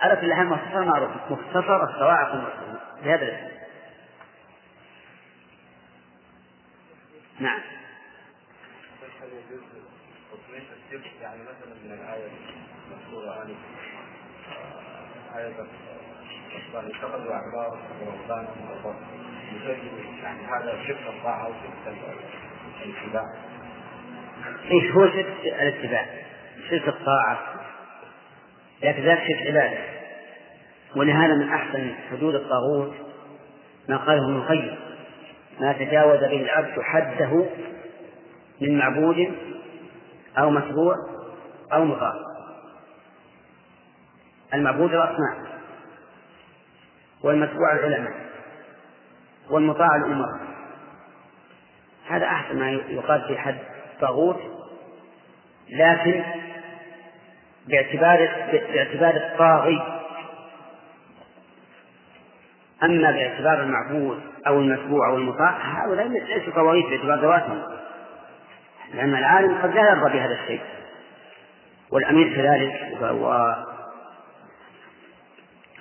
على 0.00 0.16
كل 0.16 0.34
حال 0.34 0.46
مختصر 0.46 0.84
معروف 0.84 1.10
مختصر 1.30 1.84
الصواعق 1.84 2.32
المرسلة 2.32 2.80
بهذا 3.04 3.22
الاسم. 3.22 3.56
نعم. 7.40 7.60
يعني 11.22 11.42
مثلا 11.42 11.74
من 11.84 11.92
الآية 11.92 12.28
المذكورة 12.90 13.42
آنفا 13.42 13.56
آية 15.36 15.66
يعني 20.22 20.46
هذا 20.46 20.84
شرك 20.86 21.06
الطاعة 21.06 21.48
شرك 21.84 21.96
الاتباع 22.84 23.34
إيش 24.70 24.92
هو 24.92 25.06
شرك 25.06 25.36
الاتباع؟ 25.44 26.06
شرك 26.70 26.88
الطاعة. 26.88 27.65
لكن 28.82 29.02
ذلك 29.02 29.18
شرك 29.18 29.46
عبادة 29.46 29.78
ولهذا 30.96 31.34
من 31.34 31.48
أحسن 31.48 31.94
حدود 32.10 32.34
الطاغوت 32.34 32.94
ما 33.88 33.96
قاله 33.96 34.24
ابن 34.24 34.36
القيم 34.36 34.74
ما 35.60 35.72
تجاوز 35.72 36.20
به 36.20 36.42
العبد 36.42 36.80
حده 36.80 37.46
من 38.60 38.78
معبود 38.78 39.32
أو 40.38 40.50
متبوع 40.50 40.94
أو 41.72 41.84
مطاع 41.84 42.12
المعبود 44.54 44.94
الأصنام 44.94 45.46
والمتبوع 47.22 47.72
العلماء 47.72 48.12
والمطاع 49.50 49.96
الأمراء. 49.96 50.40
هذا 52.08 52.26
أحسن 52.26 52.58
ما 52.58 52.70
يقال 52.70 53.24
في 53.28 53.38
حد 53.38 53.58
طاغوت 54.00 54.40
لكن 55.70 56.24
باعتبار 57.68 58.28
باعتبار 58.72 59.16
الطاغي. 59.16 59.82
أما 62.82 63.10
باعتبار 63.10 63.62
المعبود 63.62 64.20
أو 64.46 64.60
المتبوع 64.60 65.08
أو 65.08 65.16
المطاع 65.16 65.56
هؤلاء 65.62 66.08
ليسوا 66.08 66.52
طواغيت 66.54 66.86
باعتبار 66.86 67.20
ذواتهم. 67.20 67.62
لأن 68.94 69.14
العالم 69.14 69.58
قد 69.62 69.74
لا 69.74 69.90
يرضى 69.90 70.12
بهذا 70.12 70.38
الشيء. 70.42 70.60
والأمير 71.90 72.36
كذلك 72.36 72.98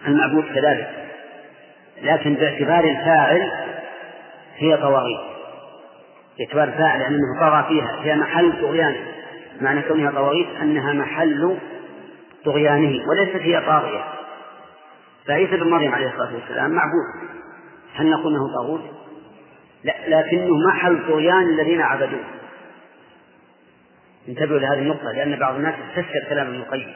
والمعبود 0.06 0.46
كذلك. 0.56 0.90
لكن 2.02 2.34
باعتبار 2.34 2.84
الفاعل 2.84 3.52
هي 4.58 4.78
طواغيت. 4.78 5.36
باعتبار 6.38 6.64
الفاعل 6.64 7.02
أنه 7.02 7.40
طغى 7.40 7.66
فيها 7.68 8.00
هي 8.04 8.16
محل 8.16 8.62
طغيانه 8.62 9.16
معنى 9.62 9.82
كونها 9.82 10.12
طواغيت 10.12 10.48
أنها 10.62 10.94
محل 10.94 11.58
طغيانه 12.46 13.10
وليست 13.10 13.36
هي 13.36 13.62
طاغية. 13.62 14.04
فعيسى 15.28 15.58
بن 15.58 15.70
مريم 15.70 15.94
عليه 15.94 16.08
الصلاة 16.08 16.34
والسلام 16.36 16.72
معبود. 16.72 17.30
هل 17.96 18.10
نقول 18.10 18.34
إنه 18.34 18.54
طاغوت؟ 18.56 18.82
لا 19.84 19.94
لكنه 20.08 20.58
محل 20.68 21.08
طغيان 21.08 21.44
الذين 21.44 21.82
عبدوه. 21.82 22.24
انتبهوا 24.28 24.60
لهذه 24.60 24.80
النقطة 24.80 25.12
لأن 25.12 25.40
بعض 25.40 25.56
الناس 25.56 25.76
استشكل 25.90 26.30
كلام 26.30 26.48
ابن 26.48 26.56
القيم. 26.56 26.94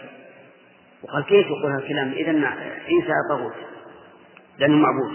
وقال 1.04 1.24
كيف 1.24 1.48
يقول 1.48 1.72
هذا 1.72 1.84
الكلام 1.84 2.12
إذا 2.12 2.32
عيسى 2.88 3.14
طاغوت 3.30 3.56
لأنه 4.60 4.78
معبود. 4.78 5.12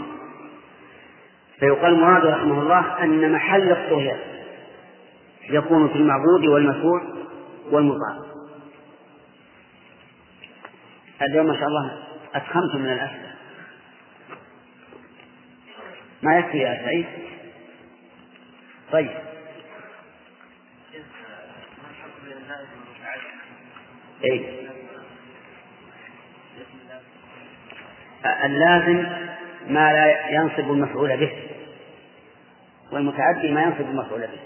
فيقال 1.61 2.01
مراد 2.01 2.27
رحمه 2.27 2.63
الله 2.63 3.03
أن 3.05 3.33
محل 3.33 3.73
الطغيان 3.73 4.19
يكون 5.51 5.89
في 5.89 5.97
المعبود 5.97 6.47
والمشروع 6.47 7.03
والمطاع 7.71 8.24
اليوم 11.23 11.47
ما 11.47 11.55
شاء 11.55 11.69
الله 11.69 12.03
أتخمت 12.35 12.75
من 12.75 12.93
الأسئلة 12.93 13.35
ما 16.23 16.39
يكفي 16.39 16.59
يا 16.59 16.75
سعيد؟ 16.85 17.07
طيب. 18.93 19.11
أي 24.25 24.69
اللازم 28.45 29.07
ما 29.69 29.93
لا 29.93 30.31
ينصب 30.31 30.73
المفعول 30.73 31.17
به. 31.17 31.33
والمتعدي 32.93 33.51
ما 33.51 33.63
ينصب 33.63 33.81
المفعول 33.81 34.21
به. 34.21 34.41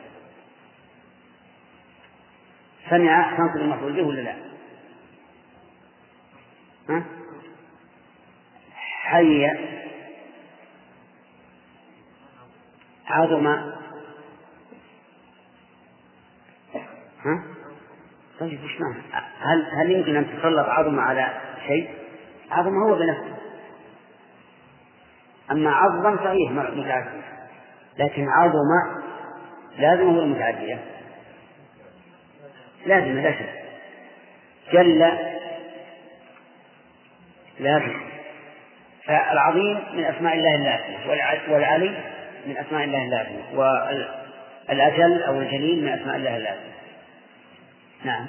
سمع 2.90 3.36
تنصب 3.36 3.60
المفعول 3.60 3.92
به 3.92 4.02
ولا 4.02 4.20
لا؟ 4.20 4.47
حي. 8.74 9.46
عظم 13.06 13.46
ها؟ 17.24 17.42
طيب 18.40 18.64
وش؟ 18.64 18.76
هل 19.40 19.66
هل 19.72 19.90
يمكن 19.90 20.16
أن 20.16 20.26
تسلط 20.26 20.68
عظم 20.68 21.00
على 21.00 21.40
شيء؟ 21.66 21.90
عظم 22.50 22.82
هو 22.82 22.94
بنفسه. 22.94 23.36
أما 25.50 25.70
عظم 25.70 26.16
صحيح 26.16 26.50
متعدي 26.50 27.22
لكن 27.98 28.28
عظم 28.28 28.98
لازم 29.78 30.02
هو 30.02 30.20
المتعدية 30.20 30.84
لازم 32.86 33.18
لا 33.18 33.32
شك 33.32 33.52
جل 34.72 34.98
لازم 37.60 38.00
فالعظيم 39.04 39.78
من 39.94 40.04
أسماء 40.04 40.34
الله 40.34 40.54
اللازمة 40.54 41.10
والعلي 41.48 41.94
من 42.46 42.56
أسماء 42.56 42.84
الله 42.84 43.04
اللازمة 43.04 43.58
والأجل 44.68 45.22
أو 45.22 45.40
الجليل 45.40 45.84
من 45.84 45.88
أسماء 45.88 46.16
الله 46.16 46.36
اللازمة 46.36 46.72
نعم. 48.04 48.26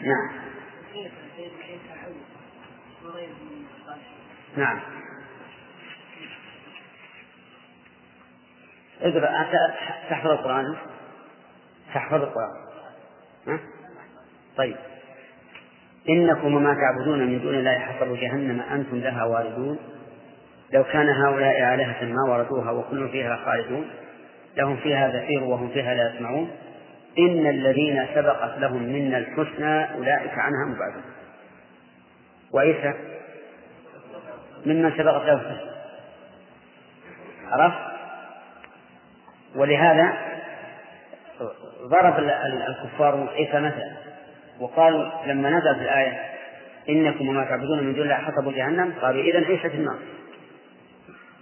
نعم. 0.00 0.48
نعم. 4.56 4.80
اقرأ 9.00 9.46
تحفظ 10.10 10.30
القرآن؟ 10.30 10.76
تحفظ 11.94 12.22
القرآن. 12.22 12.67
طيب. 14.56 14.76
إنكم 16.08 16.54
وما 16.54 16.74
تعبدون 16.74 17.18
من 17.18 17.40
دون 17.40 17.54
الله 17.54 17.78
حسب 17.78 18.16
جهنم 18.16 18.60
أنتم 18.60 18.96
لها 18.96 19.24
واردون. 19.24 19.78
لو 20.72 20.84
كان 20.84 21.08
هؤلاء 21.08 21.74
آلهة 21.74 22.04
ما 22.04 22.32
وردوها 22.32 22.70
وكل 22.70 23.08
فيها 23.08 23.36
خالدون. 23.36 23.90
لهم 24.56 24.76
فيها 24.76 25.10
زفير 25.10 25.42
وهم 25.42 25.68
فيها 25.68 25.94
لا 25.94 26.14
يسمعون. 26.14 26.50
إن 27.18 27.46
الذين 27.46 28.06
سبقت 28.14 28.58
لهم 28.58 28.82
منا 28.82 29.18
الحسنى 29.18 29.94
أولئك 29.94 30.38
عنها 30.38 30.64
مبعدون. 30.66 31.02
وعيسى 32.52 32.94
ممن 34.66 34.92
سبقت 34.92 35.26
له 35.26 35.60
عرفت؟ 37.50 37.88
ولهذا 39.56 40.27
ضرب 41.86 42.18
الكفار 42.68 43.28
عيسى 43.34 43.60
مثلا 43.60 43.92
وقالوا 44.60 45.10
لما 45.26 45.50
نزلت 45.50 45.78
الآية 45.82 46.20
إنكم 46.88 47.28
وما 47.28 47.44
تعبدون 47.44 47.84
من 47.84 47.94
دون 47.94 48.02
الله 48.02 48.14
حسبوا 48.14 48.52
جهنم 48.52 48.92
قالوا 49.02 49.22
إذا 49.22 49.38
عيسى 49.46 49.70
في 49.70 49.76
النار. 49.76 49.98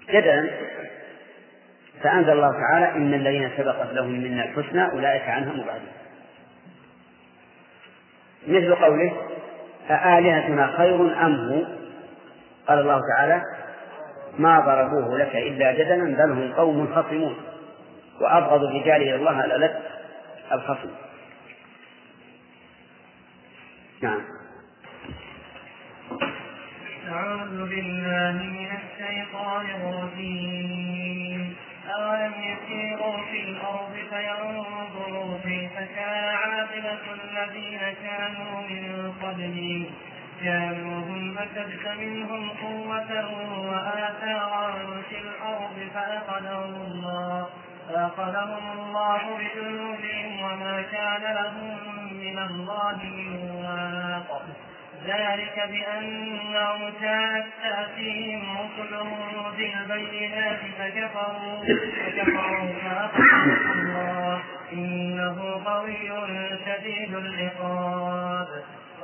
جدلا 0.09 0.51
فأنزل 2.03 2.33
الله 2.33 2.53
تعالى 2.53 2.97
إن 2.97 3.15
الذين 3.15 3.51
سبقت 3.57 3.93
لهم 3.93 4.11
منا 4.11 4.45
الحسنى 4.45 4.93
أولئك 4.93 5.29
عنها 5.29 5.53
مبعدون. 5.53 5.93
مثل 8.49 8.75
قوله 8.75 9.13
أآلهتنا 9.91 10.67
خير 10.77 11.27
أم 11.27 11.35
هو؟ 11.35 11.65
قال 12.69 12.79
الله 12.79 13.01
تعالى 13.17 13.43
ما 14.39 14.61
ضربوه 14.61 15.19
لك 15.19 15.37
إلا 15.37 15.73
جدلا 15.73 16.17
بل 16.17 16.31
هم 16.31 16.53
قوم 16.53 16.95
خصمون. 16.95 17.37
وأبغض 18.21 18.65
الرجال 18.65 19.03
إلى 19.03 19.15
الله 19.15 19.45
الألد 19.45 19.83
الخصم. 20.53 20.91
نعم. 24.03 24.21
أعوذ 27.13 27.69
بالله 27.69 28.43
من 28.43 28.69
الشيطان 28.83 29.67
الرجيم. 29.67 31.57
أولم 31.99 32.33
يسيروا 32.33 33.17
في 33.31 33.41
الأرض 33.41 33.95
فينظروا 34.11 35.39
كيف 35.39 35.73
كان 35.97 36.35
عاقبة 36.35 37.05
الذين 37.25 37.81
كانوا 38.03 38.61
من 38.61 39.13
قبلهم. 39.23 39.87
كانوا 40.45 41.01
هم 41.01 41.39
أشد 41.39 42.01
منهم 42.01 42.51
قوة 42.51 43.11
وآثارا 43.69 44.73
في 45.11 45.19
الأرض 45.19 45.89
فأخذهم 45.95 46.75
الله. 46.91 47.47
فأخذهم 47.89 48.65
الله 48.79 49.21
بذنوبهم 49.39 50.43
وما 50.43 50.83
كان 50.93 51.35
لهم 51.35 51.79
من 52.13 52.39
الله 52.39 52.99
من 53.05 53.51
واق 53.65 54.43
ذلك 55.07 55.69
بأنهم 55.71 56.93
كانت 57.01 57.47
تأتيهم 57.63 58.43
رسلهم 58.59 59.53
بالبينات 59.59 60.61
فكفروا 60.79 61.65
فكفروا 61.65 62.69
فأخذهم 62.85 63.71
الله. 63.73 64.43
إنه 64.73 65.61
قوي 65.65 66.09
شديد 66.67 67.15
العقاب. 67.15 68.49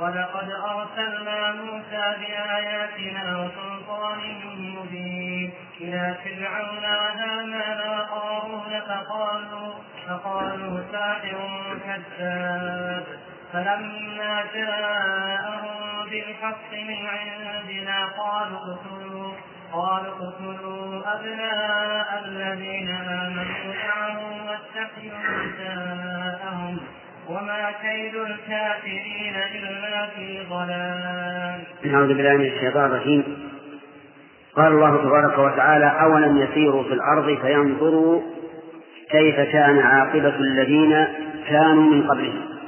ولقد 0.00 0.50
أرسلنا 0.50 1.52
موسى 1.52 2.14
بآياتنا 2.20 3.38
وسلطان 3.38 4.18
مبين 4.58 5.52
إلى 5.80 6.16
فرعون 6.24 6.84
وهامان 6.84 8.01
فقالوا 8.92 9.72
فقالوا 10.08 10.80
ساحر 10.92 11.36
كذاب. 11.84 13.04
فلما 13.52 14.44
جاءهم 14.54 16.10
بالحق 16.10 16.70
من 16.72 17.06
عندنا 17.06 18.06
قالوا 18.18 18.58
اقتلوا 18.58 19.32
قالوا 19.72 20.14
اقتلوا 20.20 21.00
أبناء 21.14 22.22
الذين 22.24 22.90
آمنوا 22.90 23.74
معه 23.84 24.18
واستحيوا 24.46 25.18
نساءهم. 25.46 26.78
وما 27.28 27.70
كيد 27.82 28.14
الكافرين 28.14 29.34
إلا 29.54 30.06
في 30.06 30.46
ضلال. 30.50 31.60
أعوذ 31.94 32.08
بالله 32.08 32.32
من 32.32 32.46
الشيطان 32.46 32.84
الرجيم. 32.84 33.52
قال 34.56 34.72
الله 34.72 34.96
تبارك 34.96 35.38
وتعالى 35.38 35.92
أولم 36.00 36.36
يسيروا 36.36 36.82
في 36.82 36.92
الأرض 36.94 37.38
فينظروا 37.42 38.22
كيف 39.10 39.36
كان 39.36 39.78
عاقبة 39.78 40.36
الذين 40.36 41.06
كانوا 41.48 41.82
من 41.82 42.10
قبلهم. 42.10 42.58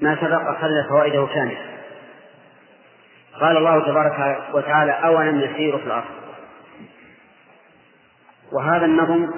ما 0.00 0.16
سبق 0.16 0.60
خلى 0.60 0.84
فوائده 0.88 1.26
كاملة. 1.26 1.58
قال 3.40 3.56
الله 3.56 3.80
تبارك 3.80 4.42
وتعالى 4.54 4.92
أولم 4.92 5.40
يسيروا 5.40 5.78
في 5.78 5.86
الأرض؟ 5.86 6.04
وهذا 8.52 8.84
النظم 8.84 9.30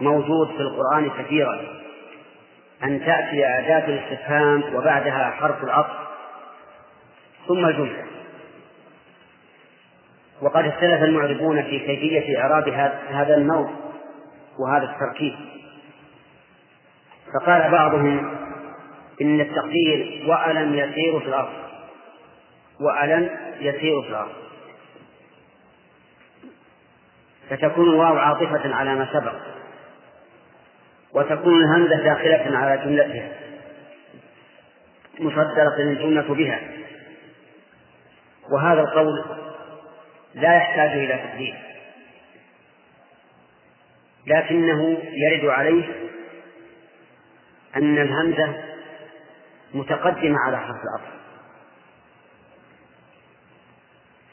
موجود 0.00 0.48
في 0.48 0.60
القرآن 0.60 1.10
كثيرا. 1.10 1.60
أن 2.82 3.00
تأتي 3.06 3.46
أداة 3.46 3.86
الاستفهام 3.86 4.62
وبعدها 4.74 5.30
حرف 5.30 5.64
العطف 5.64 5.96
ثم 7.48 7.66
الجملة. 7.66 8.17
وقد 10.42 10.64
اختلف 10.64 11.02
المعربون 11.02 11.62
في 11.62 11.78
كيفية 11.78 12.40
إعراب 12.40 12.68
هذا 13.08 13.36
النوع 13.36 13.70
وهذا 14.58 14.84
التركيب. 14.84 15.34
فقال 17.34 17.70
بعضهم 17.70 18.36
إن 19.20 19.40
التقدير 19.40 20.24
وألم 20.26 20.74
يسيروا 20.74 21.20
في 21.20 21.26
الأرض 21.26 21.52
وألم 22.80 23.30
يسيروا 23.60 24.02
في 24.02 24.08
الأرض. 24.08 24.32
فتكون 27.50 27.88
الواو 27.88 28.16
عاطفة 28.18 28.74
على 28.74 28.94
ما 28.94 29.08
سبق 29.12 29.34
وتكون 31.14 31.54
الهمزة 31.64 32.02
داخلة 32.02 32.58
على 32.58 32.84
جملتها 32.84 33.28
مصدرة 35.20 35.76
الجملة 35.78 36.34
بها. 36.34 36.60
وهذا 38.52 38.80
القول 38.80 39.24
لا 40.34 40.56
يحتاج 40.56 40.90
إلى 40.90 41.18
تقدير. 41.28 41.54
لكنه 44.26 44.98
يرد 45.12 45.48
عليه 45.48 45.84
أن 47.76 47.98
الهمزة 47.98 48.64
متقدمة 49.74 50.38
على 50.46 50.56
حرف 50.56 50.76
العطف 50.84 51.18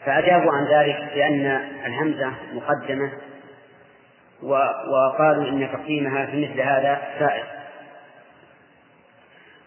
فأجابوا 0.05 0.51
عن 0.51 0.65
ذلك 0.65 1.13
بأن 1.15 1.45
الهمزة 1.85 2.33
مقدمة 2.53 3.11
وقالوا 4.91 5.49
إن 5.49 5.69
تقديمها 5.73 6.25
في 6.25 6.45
مثل 6.45 6.61
هذا 6.61 7.01
سائر 7.19 7.45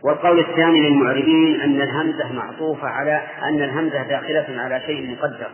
والقول 0.02 0.38
الثاني 0.38 0.88
للمعربين 0.88 1.60
أن 1.60 1.80
الهمزة 1.80 2.32
معطوفة 2.32 2.88
على 2.88 3.22
أن 3.42 3.62
الهمزة 3.62 4.02
داخلة 4.02 4.62
على 4.62 4.80
شيء 4.86 5.16
مقدر. 5.16 5.50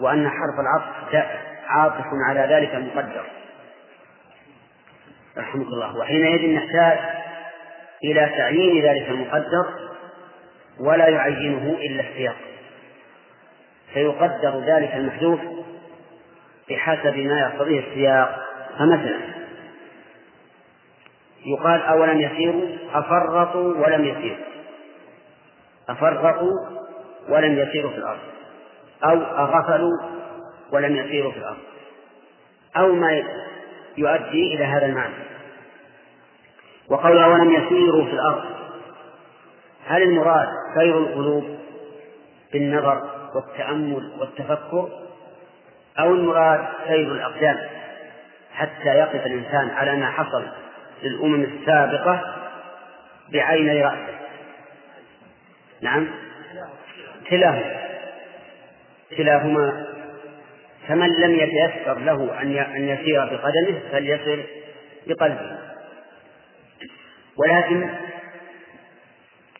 وأن 0.00 0.28
حرف 0.28 0.60
العطف 0.60 1.26
عاطف 1.66 2.06
على 2.28 2.40
ذلك 2.40 2.74
المقدر 2.74 3.24
رحمك 5.38 5.66
الله. 5.66 5.96
وحينئذ 5.98 6.54
نحتاج 6.54 6.98
إلى 8.04 8.32
تعيين 8.36 8.84
ذلك 8.84 9.08
المقدر 9.08 9.66
ولا 10.80 11.08
يعينه 11.08 11.76
إلا 11.80 12.00
السياق. 12.00 12.36
فيقدر 13.94 14.60
ذلك 14.60 14.94
المحذوف 14.94 15.40
بحسب 16.70 17.16
ما 17.16 17.40
يقتضيه 17.40 17.80
السياق. 17.80 18.44
فمثلا 18.78 19.20
يقال 21.46 21.82
أولم 21.82 22.20
يسيروا؟ 22.20 22.68
أفرطوا 22.92 23.74
ولم 23.74 24.04
يسيروا. 24.04 24.44
أفرطوا 25.88 26.52
ولم 27.28 27.58
يسيروا 27.58 27.90
في 27.90 27.98
الأرض. 27.98 28.37
أو 29.04 29.22
أغفلوا 29.22 29.98
ولم 30.72 30.96
يسيروا 30.96 31.32
في 31.32 31.38
الأرض. 31.38 31.58
أو 32.76 32.92
ما 32.92 33.22
يؤدي 33.96 34.54
إلى 34.54 34.64
هذا 34.64 34.86
المعنى. 34.86 35.14
وقول 36.88 37.18
أولم 37.18 37.54
يسيروا 37.54 38.04
في 38.04 38.12
الأرض. 38.12 38.44
هل 39.86 40.02
المراد 40.02 40.48
سير 40.74 40.98
القلوب 40.98 41.58
بالنظر 42.52 43.02
والتأمل 43.34 44.12
والتفكر؟ 44.18 44.88
أو 45.98 46.14
المراد 46.14 46.66
سير 46.86 47.12
الأقدام 47.12 47.58
حتى 48.52 48.88
يقف 48.88 49.26
الإنسان 49.26 49.70
على 49.70 49.96
ما 49.96 50.10
حصل 50.10 50.44
للأمم 51.02 51.42
السابقة 51.44 52.34
بعيني 53.32 53.82
رأسه؟ 53.82 54.18
نعم. 55.80 56.08
كلاهما 57.30 57.87
كلاهما. 59.16 59.86
فمن 60.88 61.08
لم 61.08 61.34
يتيسر 61.34 61.98
له 61.98 62.42
أن 62.42 62.88
يسير 62.88 63.24
بقدمه 63.24 63.80
فليسر 63.92 64.44
بقلبه. 65.06 65.58
ولكن 67.36 67.90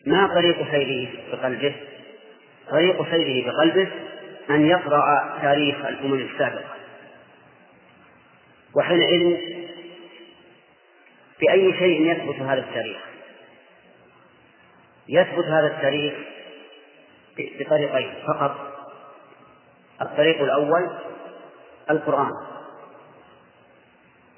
ما 0.05 0.27
طريق 0.27 0.71
سيره 0.71 1.09
بقلبه؟ 1.31 1.75
طريق 2.69 3.09
سيره 3.11 3.51
بقلبه 3.51 3.87
أن 4.49 4.65
يقرأ 4.65 5.39
تاريخ 5.41 5.85
الأمم 5.85 6.13
السابقة. 6.13 6.75
وحينئذ 8.75 9.37
بأي 11.41 11.73
شيء 11.79 12.11
يثبت 12.11 12.39
هذا 12.41 12.59
التاريخ؟ 12.59 13.01
يثبت 15.09 15.45
هذا 15.45 15.67
التاريخ 15.67 16.13
بطريقين 17.37 18.13
فقط. 18.27 18.68
الطريق 20.01 20.41
الأول 20.41 20.89
القرآن. 21.89 22.31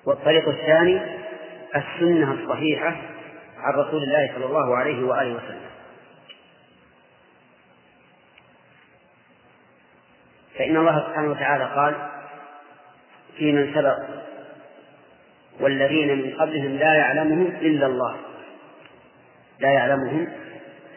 والطريق 0.06 0.50
الثاني 0.50 1.02
السنة 1.76 2.32
الصحيحة 2.34 2.96
عن 3.58 3.74
رسول 3.74 4.04
الله 4.04 4.32
صلى 4.36 4.46
الله 4.46 4.78
عليه 4.78 5.04
وآله 5.04 5.34
وسلم. 5.34 5.72
فإن 10.58 10.78
الله 10.78 11.08
سبحانه 11.08 11.32
وتعالى 11.32 11.64
قال 11.64 12.10
في 13.38 13.52
من 13.52 13.74
سبق 13.74 13.98
والذين 15.60 16.18
من 16.18 16.34
قبلهم 16.42 16.78
لا 16.78 16.94
يعلمهم 16.94 17.46
إلا 17.46 17.86
الله. 17.86 18.18
لا 19.60 19.70
يعلمهم 19.70 20.28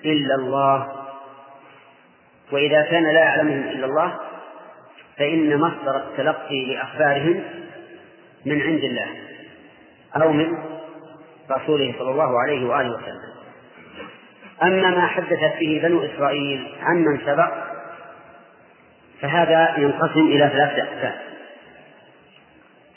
إلا 0.04 0.34
الله. 0.34 1.06
وإذا 2.52 2.82
كان 2.82 3.02
لا 3.02 3.20
يعلمهم 3.20 3.62
إلا 3.68 3.86
الله 3.86 4.20
فإن 5.18 5.58
مصدر 5.60 5.96
التلقي 5.96 6.74
لأخبارهم 6.74 7.44
من 8.44 8.62
عند 8.62 8.84
الله 8.84 9.06
أو 10.16 10.32
من 10.32 10.58
رسوله 11.50 11.94
صلى 11.98 12.10
الله 12.10 12.40
عليه 12.42 12.66
وآله 12.66 12.90
وسلم. 12.90 13.34
أما 14.62 14.90
ما 14.90 15.06
حدثت 15.06 15.58
به 15.60 15.80
بنو 15.82 16.04
إسرائيل 16.04 16.74
عمن 16.82 17.18
سبق 17.26 17.52
فهذا 19.20 19.74
ينقسم 19.78 20.20
إلى 20.20 20.48
ثلاثة 20.48 20.82
أقسام. 20.82 21.14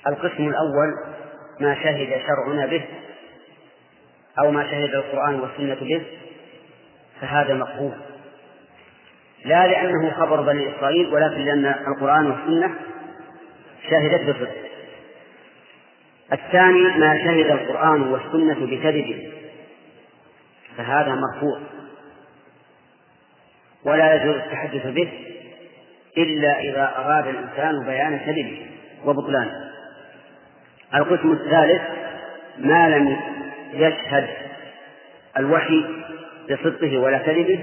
القسم 0.08 0.48
الأول 0.48 0.94
ما 1.60 1.76
شهد 1.76 2.22
شرعنا 2.28 2.66
به 2.66 2.86
أو 4.40 4.52
ما 4.52 4.64
شهد 4.64 4.96
القرآن 4.96 5.40
والسنة 5.40 5.76
به 5.76 6.06
فهذا 7.22 7.54
مقبول. 7.54 7.94
لا 9.46 9.68
لأنه 9.68 10.12
خبر 10.12 10.42
بني 10.42 10.76
إسرائيل 10.76 11.14
ولكن 11.14 11.46
لأن 11.46 11.66
القرآن 11.66 12.32
والسنة 12.32 12.76
شهدت 13.90 14.30
بصدق 14.30 14.68
الثاني 16.34 16.98
ما 16.98 17.18
شهد 17.18 17.52
القرآن 17.52 18.02
والسنة 18.02 18.66
بكذبه 18.66 19.32
فهذا 20.78 21.16
مرفوع. 21.16 21.60
ولا 23.84 24.16
يجوز 24.16 24.36
التحدث 24.36 24.88
به 24.88 25.10
إلا 26.18 26.60
إذا 26.60 26.94
أراد 26.98 27.28
الإنسان 27.28 27.86
بيان 27.86 28.20
كذبه 28.20 28.66
وبطلانه. 29.06 29.72
القسم 30.96 31.32
الثالث 31.32 31.82
ما 32.58 32.90
لم 32.90 33.18
يشهد 33.74 34.28
الوحي 35.38 35.86
بصدقه 36.50 36.98
ولا 36.98 37.18
كذبه 37.18 37.60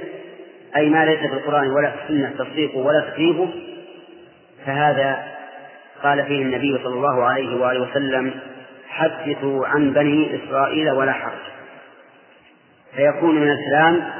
أي 0.76 0.88
ما 0.88 1.04
ليس 1.04 1.18
في 1.18 1.34
القرآن 1.34 1.70
ولا 1.70 1.90
في 1.90 1.96
السنة 2.02 2.32
تصديقه 2.38 2.78
ولا 2.78 3.00
تكذيبه 3.00 3.48
فهذا 4.66 5.34
قال 6.02 6.24
فيه 6.26 6.42
النبي 6.42 6.78
صلى 6.84 6.94
الله 6.94 7.24
عليه 7.24 7.60
وآله 7.60 7.90
وسلم 7.90 8.34
حدثوا 8.88 9.66
عن 9.66 9.92
بني 9.92 10.36
إسرائيل 10.36 10.90
ولا 10.90 11.12
حرج. 11.12 11.38
فيكون 12.96 13.34
من 13.34 13.50
الكلام 13.50 14.10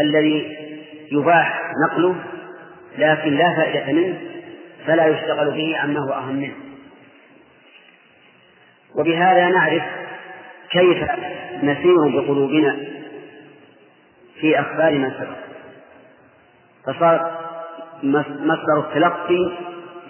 الذي 0.00 0.56
يباح 1.12 1.62
نقله 1.86 2.14
لكن 2.98 3.34
لا 3.34 3.54
فائدة 3.56 3.92
منه 3.92 4.18
فلا 4.86 5.06
يشتغل 5.06 5.50
به 5.50 5.78
عما 5.78 6.00
هو 6.00 6.12
أهم 6.12 6.36
منه. 6.36 6.54
وبهذا 8.94 9.48
نعرف 9.48 9.82
كيف 10.70 11.04
نسير 11.62 12.08
بقلوبنا 12.08 12.76
في 14.40 14.60
أخبار 14.60 14.92
من 14.92 15.10
سبق. 15.10 15.47
فصار 16.88 17.38
مصدر 18.02 18.78
التلقي 18.78 19.52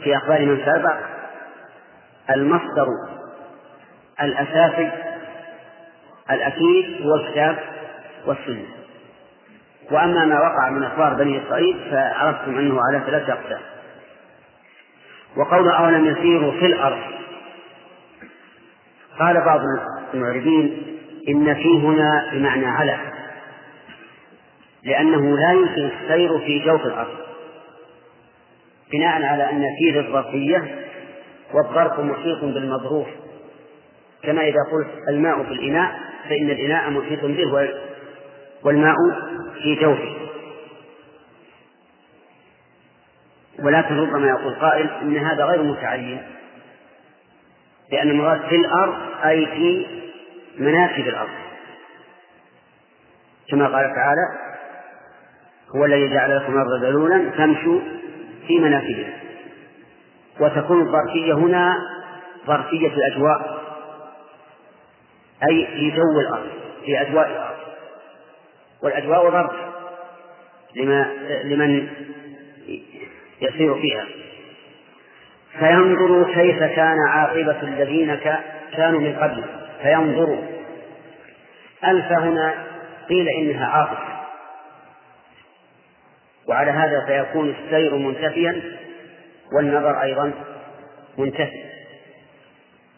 في 0.05 0.17
أخبار 0.17 0.41
من 0.41 0.61
سبق 0.67 0.97
المصدر 2.31 2.87
الأساسي 4.23 4.91
الأكيد 6.31 7.07
هو 7.07 7.15
الكتاب 7.15 7.59
والسنة. 8.27 8.65
وأما 9.91 10.25
ما 10.25 10.41
وقع 10.41 10.71
من 10.71 10.83
أخبار 10.83 11.15
بني 11.15 11.43
إسرائيل 11.43 11.81
فعرفتم 11.91 12.59
أنه 12.59 12.81
على 12.89 13.05
ثلاثة 13.07 13.33
أقسام. 13.33 13.61
وقول 15.37 15.71
أولم 15.71 16.07
يسيروا 16.07 16.53
في 16.53 16.67
الأرض. 16.67 17.03
قال 19.19 19.45
بعض 19.45 19.61
المعربين 20.15 20.83
إن 21.29 21.55
في 21.55 21.79
هنا 21.83 22.31
بمعنى 22.33 22.67
على. 22.67 22.99
لأنه 24.89 25.37
لا 25.37 25.53
يمكن 25.53 25.91
السير 25.97 26.39
في 26.39 26.59
جوف 26.59 26.87
الأرض. 26.87 27.17
بناء 28.93 29.23
على 29.23 29.51
أن 29.51 29.65
في 29.79 29.91
للظرفية 29.91 30.87
والظرف 31.55 32.01
محيط 32.01 32.45
بالمظروف. 32.45 33.07
كما 34.23 34.43
إذا 34.43 34.63
قلت 34.73 35.09
الماء 35.09 35.43
في 35.45 35.53
الإناء 35.53 35.99
فإن 36.29 36.51
الإناء 36.51 36.91
محيط 36.91 37.25
به 37.25 37.71
والماء 38.65 38.95
في 39.63 39.75
جوفه. 39.75 40.15
ولكن 43.59 43.97
ربما 43.97 44.29
يقول 44.29 44.55
قائل 44.55 44.91
إن 45.03 45.17
هذا 45.17 45.45
غير 45.45 45.63
متعين. 45.63 46.23
لأن 47.93 48.11
المراد 48.11 48.41
في 48.49 48.57
الأرض 48.57 48.95
أي 49.25 49.47
في 49.47 49.87
مناكب 50.59 51.09
الأرض. 51.09 51.49
كما 53.51 53.65
قال 53.65 53.95
تعالى 53.95 54.48
هو 55.77 55.85
الذي 55.85 56.09
جعل 56.09 56.37
لكم 56.37 56.53
الأرض 56.53 56.85
ذلولا 56.85 57.31
فامشوا 57.31 57.81
في 58.47 58.59
مناكبها 58.59 59.13
وتكون 60.41 60.81
الظرفية 60.81 61.33
هنا 61.33 61.75
ظرفية 62.47 62.89
الأجواء 62.89 63.59
أي 65.51 65.67
في 65.67 65.91
جو 65.91 66.21
الأرض 66.21 66.49
في 66.85 67.01
أجواء 67.01 67.31
الأرض. 67.31 67.59
والأجواء 68.83 69.31
ظرف 69.31 69.53
لما 70.77 71.13
لمن 71.45 71.89
يسير 73.41 73.75
فيها. 73.75 74.05
فينظروا 75.59 76.35
كيف 76.35 76.59
كان 76.59 76.97
عاقبة 77.09 77.63
الذين 77.63 78.15
كانوا 78.73 79.01
من 79.01 79.17
قبل. 79.17 79.45
فينظروا 79.83 80.43
ألف 81.85 82.13
هنا 82.13 82.55
قيل 83.09 83.29
إنها 83.29 83.67
عاقبة. 83.67 84.08
وعلى 86.49 86.71
هذا 86.71 87.07
فيكون 87.07 87.51
السير 87.51 87.95
منتفيا 87.95 88.63
والنظر 89.53 90.03
أيضا 90.03 90.33
منتفي. 91.19 91.65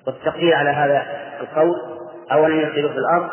والتقدير 0.06 0.54
على 0.54 0.70
هذا 0.70 1.06
القول 1.40 1.74
أولم 2.32 2.60
يسيروا 2.60 2.92
في 2.92 2.98
الأرض 2.98 3.30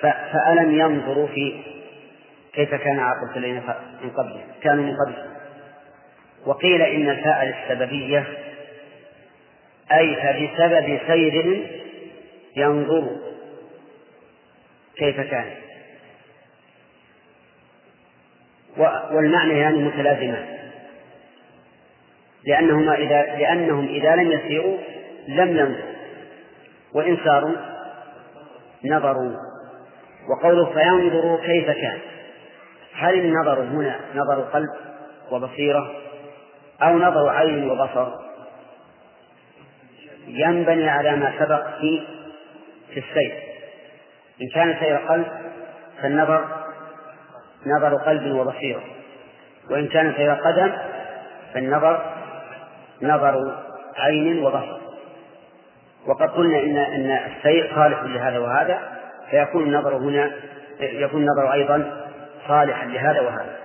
فألم 0.00 0.80
ينظروا 0.80 1.26
في 1.26 1.62
كيف 2.52 2.74
كان 2.74 2.98
عاقبة 2.98 3.36
الذين 3.36 3.62
من 4.02 4.10
قبل 4.10 4.40
كانوا 4.62 4.84
من 4.84 4.96
قبل 4.96 5.14
وقيل 6.46 6.82
إن 6.82 7.08
الفاء 7.10 7.44
للسببية 7.44 8.24
أي 9.92 10.16
فبسبب 10.16 11.00
سيرهم 11.06 11.66
ينظروا 12.56 13.16
كيف 14.96 15.20
كان. 15.20 15.63
والمعنى 19.12 19.58
يعني 19.58 19.78
متلازمان 19.78 20.46
لأنهما 22.46 22.94
إذا 22.94 23.22
لأنهم 23.22 23.86
إذا 23.86 24.16
لم 24.16 24.32
يسيروا 24.32 24.78
لم 25.28 25.48
ينظروا. 25.48 25.94
وإن 26.94 27.16
ساروا 27.24 27.56
نظروا. 28.84 29.36
وقوله 30.28 30.72
فينظروا 30.72 31.38
كيف 31.46 31.70
كان. 31.70 31.98
هل 32.94 33.14
النظر 33.14 33.62
هنا 33.62 34.00
نظر 34.14 34.40
قلب 34.40 34.70
وبصيرة 35.30 35.94
أو 36.82 36.98
نظر 36.98 37.28
عين 37.28 37.70
وبصر؟ 37.70 38.08
ينبني 40.26 40.88
على 40.88 41.16
ما 41.16 41.32
سبق 41.38 41.78
في 41.80 42.06
في 42.94 43.00
السير. 43.00 43.42
إن 44.42 44.48
كان 44.54 44.76
سير 44.80 44.96
قلب 44.96 45.26
فالنظر 46.02 46.63
نظر 47.66 47.96
قلب 47.96 48.34
وبصيرة 48.34 48.82
وإن 49.70 49.88
كان 49.88 50.14
سير 50.16 50.34
قدم 50.34 50.72
فالنظر 51.54 52.12
نظر 53.02 53.62
عين 53.96 54.44
وبصر. 54.44 54.78
وقد 56.06 56.30
قلنا 56.30 56.58
إن 56.58 56.76
إن 56.76 57.10
السير 57.10 57.72
صالح 57.74 58.02
لهذا 58.02 58.38
وهذا 58.38 58.78
فيكون 59.30 59.62
النظر 59.62 59.96
هنا 59.96 60.30
يكون 60.80 61.20
النظر 61.20 61.52
أيضا 61.52 62.06
صالحا 62.48 62.86
لهذا 62.86 63.20
وهذا. 63.20 63.56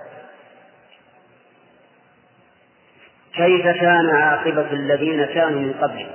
كيف 3.34 3.62
كان 3.62 4.10
عاقبة 4.10 4.72
الذين 4.72 5.24
كانوا 5.24 5.60
من 5.60 5.72
قبلهم 5.72 6.10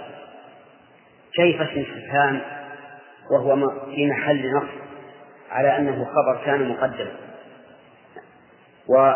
كيف 1.33 1.61
اسم 1.61 1.81
استفهام 1.81 2.41
وهو 3.31 3.69
في 3.95 4.07
محل 4.07 4.51
نص 4.51 4.69
على 5.51 5.77
أنه 5.77 6.05
خبر 6.05 6.41
كان 6.45 6.69
مقدما 6.69 7.11
و 8.87 9.13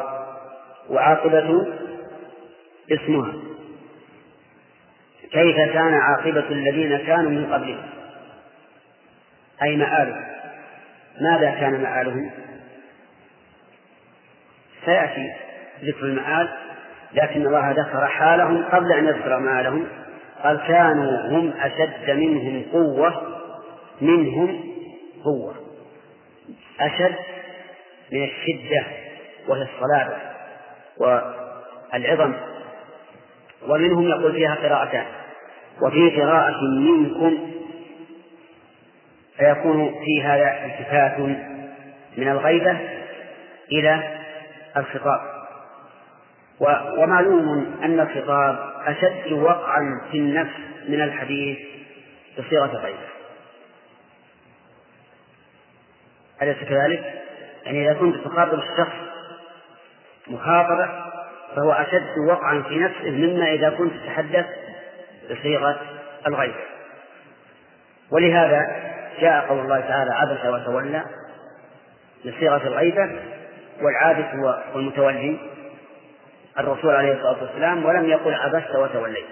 وعاقبة 0.89 1.67
اسمها. 2.91 3.33
كيف 5.31 5.55
كان 5.55 5.93
عاقبة 5.93 6.49
الذين 6.49 6.97
كانوا 6.97 7.31
من 7.31 7.53
قبلهم؟ 7.53 7.89
أي 9.63 9.75
مآلهم؟ 9.75 10.25
ماذا 11.21 11.51
كان 11.51 11.81
مآلهم؟ 11.81 12.31
سيأتي 14.85 15.33
ذكر 15.83 16.05
المآل 16.05 16.49
لكن 17.13 17.47
الله 17.47 17.71
ذكر 17.71 18.07
حالهم 18.07 18.63
قبل 18.63 18.91
أن 18.91 19.05
يذكر 19.05 19.39
مآلهم. 19.39 19.87
قال 20.43 20.59
كانوا 20.67 21.29
هم 21.29 21.53
أشد 21.59 22.11
منهم 22.11 22.65
قوة 22.71 23.39
منهم 24.01 24.63
قوة 25.23 25.55
أشد 26.79 27.15
من 28.11 28.23
الشدة. 28.23 29.08
وهي 29.49 29.61
الصلابة 29.61 30.17
والعظم. 30.97 32.33
ومنهم 33.67 34.07
يقول 34.07 34.33
فيها 34.33 34.55
قراءتان. 34.55 35.05
وفي 35.81 36.21
قراءة 36.21 36.61
منكم 36.63 37.51
فيكون 39.37 39.95
في 40.05 40.23
هذا 40.23 40.65
التفات 40.65 41.19
من 42.17 42.27
الغيبة 42.27 42.77
إلى 43.71 44.19
الخطاب. 44.77 45.21
ومعلوم 46.97 47.79
أن 47.83 47.99
الخطاب 47.99 48.73
أشد 48.85 49.31
وقعا 49.31 50.01
في 50.11 50.17
النفس 50.17 50.55
من 50.87 51.01
الحديث 51.01 51.57
بصيغة 52.39 52.77
غيبة 52.77 53.09
أليس 56.41 56.57
كذلك؟ 56.57 57.13
يعني 57.65 57.91
إذا 57.91 57.99
كنت 57.99 58.15
تخاطب 58.15 58.59
الشخص 58.59 59.08
مخاطبة 60.29 60.89
فهو 61.55 61.71
أشد 61.71 62.17
وقعا 62.27 62.61
في 62.61 62.79
نفسه 62.79 63.11
مما 63.11 63.51
إذا 63.53 63.69
كنت 63.69 63.93
تتحدث 63.93 64.45
بصيغة 65.31 65.79
الغيب. 66.27 66.55
ولهذا 68.11 68.89
جاء 69.19 69.45
قول 69.47 69.59
الله 69.59 69.79
تعالى 69.79 70.11
عبس 70.11 70.45
وتولى 70.45 71.03
بصيغة 72.25 72.67
الغيبة 72.67 73.09
والعابس 73.81 74.35
هو 74.35 74.63
المتولي 74.75 75.37
الرسول 76.59 76.95
عليه 76.95 77.13
الصلاة 77.13 77.43
والسلام 77.43 77.85
ولم 77.85 78.09
يقل 78.09 78.33
عبست 78.33 78.75
وتوليت 78.75 79.25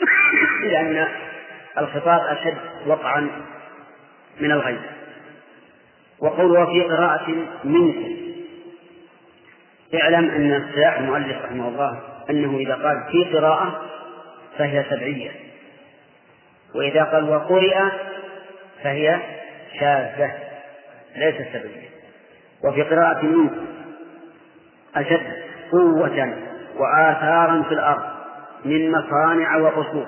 لأن 0.70 1.08
الخطاب 1.78 2.20
أشد 2.20 2.58
وقعا 2.86 3.30
من 4.40 4.52
الغيب. 4.52 4.80
وقوله 6.18 6.66
في 6.66 6.82
قراءة 6.82 7.30
منكم 7.64 8.33
اعلم 10.02 10.30
أن 10.30 10.62
اصطلاح 10.62 10.98
المؤلف 10.98 11.44
رحمه 11.44 11.68
الله 11.68 12.00
أنه 12.30 12.58
إذا 12.58 12.74
قال 12.74 13.04
في 13.12 13.36
قراءة 13.38 13.82
فهي 14.58 14.84
سبعية 14.90 15.30
وإذا 16.74 17.04
قال 17.04 17.30
وقرئ 17.30 17.78
فهي 18.82 19.18
شاذة 19.80 20.32
ليست 21.16 21.46
سبعية 21.52 21.88
وفي 22.64 22.82
قراءة 22.82 23.24
منكم 23.24 23.66
أشد 24.96 25.32
قوة 25.72 26.36
وآثارا 26.76 27.62
في 27.62 27.74
الأرض 27.74 28.02
من 28.64 28.90
مصانع 28.92 29.56
وقصور. 29.56 30.06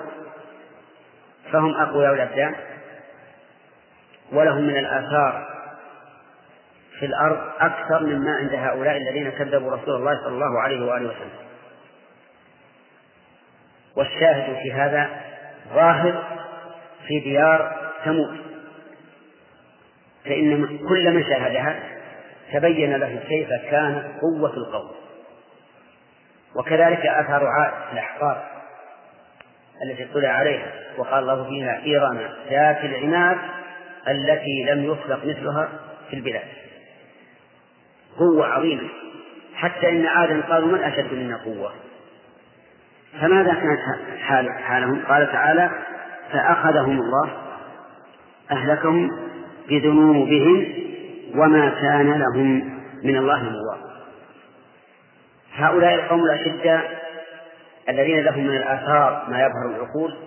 فهم 1.51 1.75
أقوياء 1.75 2.13
الأبدان 2.13 2.55
ولهم 4.31 4.63
من 4.63 4.77
الآثار 4.77 5.56
في 6.99 7.05
الأرض 7.05 7.39
أكثر 7.59 8.03
مما 8.03 8.35
عند 8.35 8.53
هؤلاء 8.53 8.97
الذين 8.97 9.29
كذبوا 9.29 9.75
رسول 9.75 9.95
الله 9.95 10.17
صلى 10.23 10.33
الله 10.33 10.61
عليه 10.61 10.85
وآله 10.85 11.09
وسلم. 11.09 11.47
والشاهد 13.95 14.55
في 14.63 14.73
هذا 14.73 15.09
ظاهر 15.73 16.23
في 17.07 17.19
ديار 17.19 17.91
ثمود. 18.05 18.37
فإن 20.25 20.77
كل 20.77 21.11
من 21.11 21.23
شاهدها 21.23 21.79
تبين 22.53 22.95
له 22.95 23.19
كيف 23.27 23.49
كانت 23.49 24.05
قوة 24.21 24.53
القوم. 24.53 24.91
وكذلك 26.55 27.05
آثار 27.05 27.47
عاد 27.47 27.73
الأحقار 27.93 28.43
التي 29.83 30.11
اطلع 30.11 30.29
عليها. 30.29 30.71
وقال 30.97 31.19
الله 31.19 31.49
فيها 31.49 31.83
إيران 31.83 32.29
ذات 32.49 32.83
العناد 32.83 33.37
التي 34.07 34.63
لم 34.67 34.83
يخلق 34.83 35.25
مثلها 35.25 35.69
في 36.09 36.15
البلاد. 36.15 36.47
قوة 38.19 38.47
عظيمة. 38.47 38.89
حتى 39.55 39.89
إن 39.89 40.05
عادا 40.05 40.41
قالوا 40.41 40.67
من 40.67 40.83
أشد 40.83 41.13
منا 41.13 41.37
قوة؟ 41.37 41.71
فماذا 43.21 43.53
كانت 43.53 43.79
حال 44.19 44.49
حالهم؟ 44.51 45.05
قال 45.05 45.31
تعالى 45.31 45.71
فأخذهم 46.31 47.01
الله 47.01 47.29
أهلكهم 48.51 49.11
بذنوبهم 49.69 50.73
وما 51.35 51.69
كان 51.69 52.11
لهم 52.13 52.77
من 53.03 53.17
الله 53.17 53.43
من 53.43 53.55
واق 53.55 53.87
هؤلاء 55.55 55.95
القوم 55.95 56.23
الأشداء 56.23 57.07
الذين 57.89 58.19
لهم 58.19 58.43
من 58.43 58.55
الآثار 58.55 59.25
ما 59.29 59.39
يظهر 59.39 59.75
العقول 59.75 60.17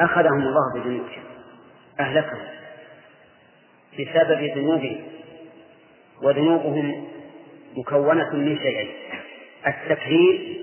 أخذهم 0.00 0.40
الله 0.42 0.74
بذنوبهم 0.74 1.22
أهلكهم 2.00 2.46
بسبب 3.92 4.42
ذنوبهم. 4.56 5.00
وذنوبهم 6.22 7.08
مكونة 7.76 8.34
من 8.34 8.58
شيئين 8.58 8.88
التكذيب 9.66 10.56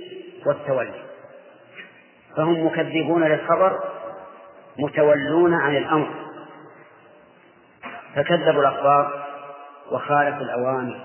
والتولي. 0.45 1.01
فهم 2.37 2.65
مكذبون 2.65 3.23
للخبر 3.23 3.79
متولون 4.77 5.53
عن 5.53 5.77
الأمر. 5.77 6.09
فكذبوا 8.15 8.61
الأخبار 8.61 9.25
وخالفوا 9.91 10.41
الأوامر 10.41 10.99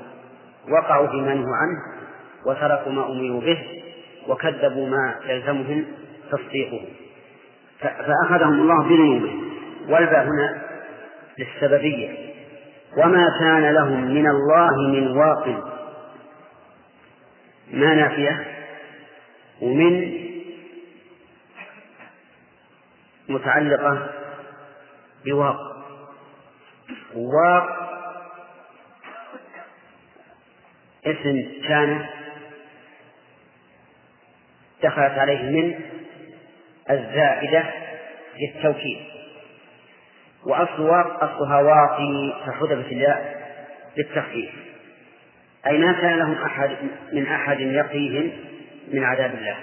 وقعوا 0.68 1.06
فيما 1.06 1.34
نهوا 1.34 1.56
عنه 1.56 2.04
وتركوا 2.46 2.92
ما 2.92 3.06
أمروا 3.06 3.40
به 3.40 3.82
وكذبوا 4.28 4.88
ما 4.88 5.20
يلزمهم 5.26 5.84
تصديقه. 6.30 6.84
فأخذهم 7.80 8.60
الله 8.60 8.82
بذنوبهم 8.82 9.50
والباء 9.88 10.24
هنا 10.24 10.62
للسببية. 11.38 12.33
وما 12.96 13.26
كان 13.40 13.74
لهم 13.74 14.00
من 14.04 14.26
الله 14.26 14.88
من 14.88 15.16
واق 15.16 15.48
ما 17.70 17.94
نافية؟ 17.94 18.46
ومن 19.60 20.24
متعلقة 23.28 24.10
بواق. 25.24 25.56
واق 27.14 27.84
اسم 31.06 31.62
كان 31.68 32.06
دخلت 34.82 35.18
عليه 35.18 35.42
من 35.42 35.80
الزائدة 36.90 37.64
للتوكيد. 38.40 38.98
وأصل 40.46 40.90
أصلها 41.20 41.62
فحذفت 42.46 42.92
الياء 42.92 43.44
للتخفيف 43.96 44.50
أي 45.66 45.78
ما 45.78 45.92
كان 45.92 46.18
لهم 46.18 46.32
أحد 46.32 46.70
من 47.12 47.26
أحد 47.26 47.60
يقيهم 47.60 48.30
من 48.92 49.04
عذاب 49.04 49.34
الله. 49.34 49.56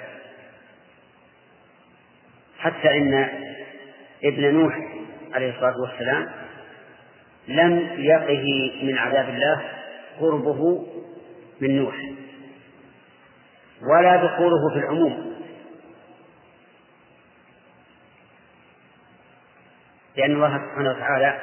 حتى 2.59 2.97
إن 2.97 3.29
ابن 4.23 4.53
نوح 4.53 4.79
عليه 5.33 5.49
الصلاة 5.49 5.81
والسلام 5.81 6.29
لم 7.47 7.89
يقه 7.97 8.71
من 8.83 8.97
عذاب 8.97 9.29
الله 9.29 9.61
قربه 10.19 10.85
من 11.61 11.77
نوح. 11.77 11.95
ولا 13.91 14.15
دخوله 14.15 14.69
في 14.73 14.79
العموم. 14.79 15.31
لأن 20.15 20.31
الله 20.31 20.57
سبحانه 20.57 20.89
وتعالى 20.89 21.39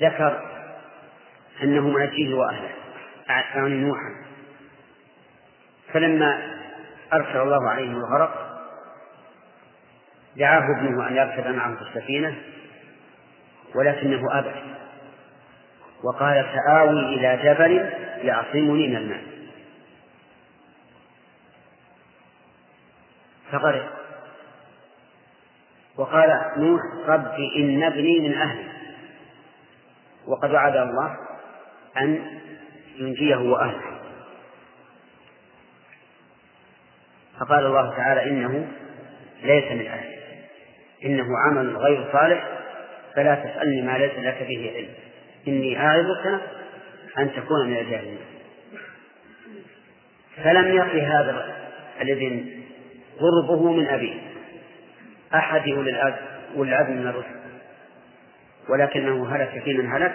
ذكر 0.00 0.42
أنه 1.62 1.88
منجيه 1.88 2.34
وأهله 2.34 2.70
يعني 3.28 3.74
نوحا. 3.74 4.14
فلما 5.92 6.58
أرسل 7.12 7.40
الله 7.40 7.70
عليه 7.70 7.90
الغرق 7.90 8.58
دعاه 10.36 10.62
ابنه 10.78 11.08
أن 11.08 11.16
يركب 11.16 11.46
معه 11.46 11.76
في 11.76 11.82
السفينة 11.82 12.36
ولكنه 13.74 14.38
أبى. 14.38 14.54
وقال 16.04 16.46
سآوي 16.54 17.00
إلى 17.00 17.40
جبل 17.42 17.92
يعصمني 18.26 18.88
من 18.88 18.96
الماء. 18.96 19.22
فغرق. 23.52 24.07
وقال 25.98 26.40
نوح 26.56 26.80
رب 27.06 27.34
إن 27.56 27.82
ابني 27.82 28.20
من 28.20 28.34
أهلي. 28.34 28.64
وقد 30.26 30.50
وعد 30.50 30.76
الله 30.76 31.16
أن 31.98 32.38
ينجيه 32.96 33.36
وأهله. 33.36 33.98
فقال 37.40 37.66
الله 37.66 37.96
تعالى 37.96 38.30
إنه 38.30 38.68
ليس 39.42 39.72
من 39.72 39.86
أهله 39.86 40.18
إنه 41.04 41.26
عمل 41.46 41.76
غير 41.76 42.12
صالح 42.12 42.48
فلا 43.16 43.34
تسألني 43.34 43.82
ما 43.82 43.98
ليس 43.98 44.12
لك 44.18 44.42
به 44.48 44.72
علم. 44.76 44.88
إني 45.48 45.78
أعظك 45.80 46.40
أن 47.18 47.32
تكون 47.36 47.68
من 47.68 47.76
الجاهلين. 47.76 48.18
فلم 50.44 50.74
يقل 50.74 51.00
هذا 51.00 51.56
الابن 52.00 52.46
قربه 53.20 53.72
من 53.72 53.86
أبيه. 53.86 54.27
أحد 55.34 55.68
أولي 55.68 56.14
العزم 56.56 56.92
من 56.92 57.06
الرسل. 57.06 57.38
ولكنه 58.68 59.36
هلك 59.36 59.62
في 59.64 59.74
من 59.74 59.92
هلك. 59.92 60.14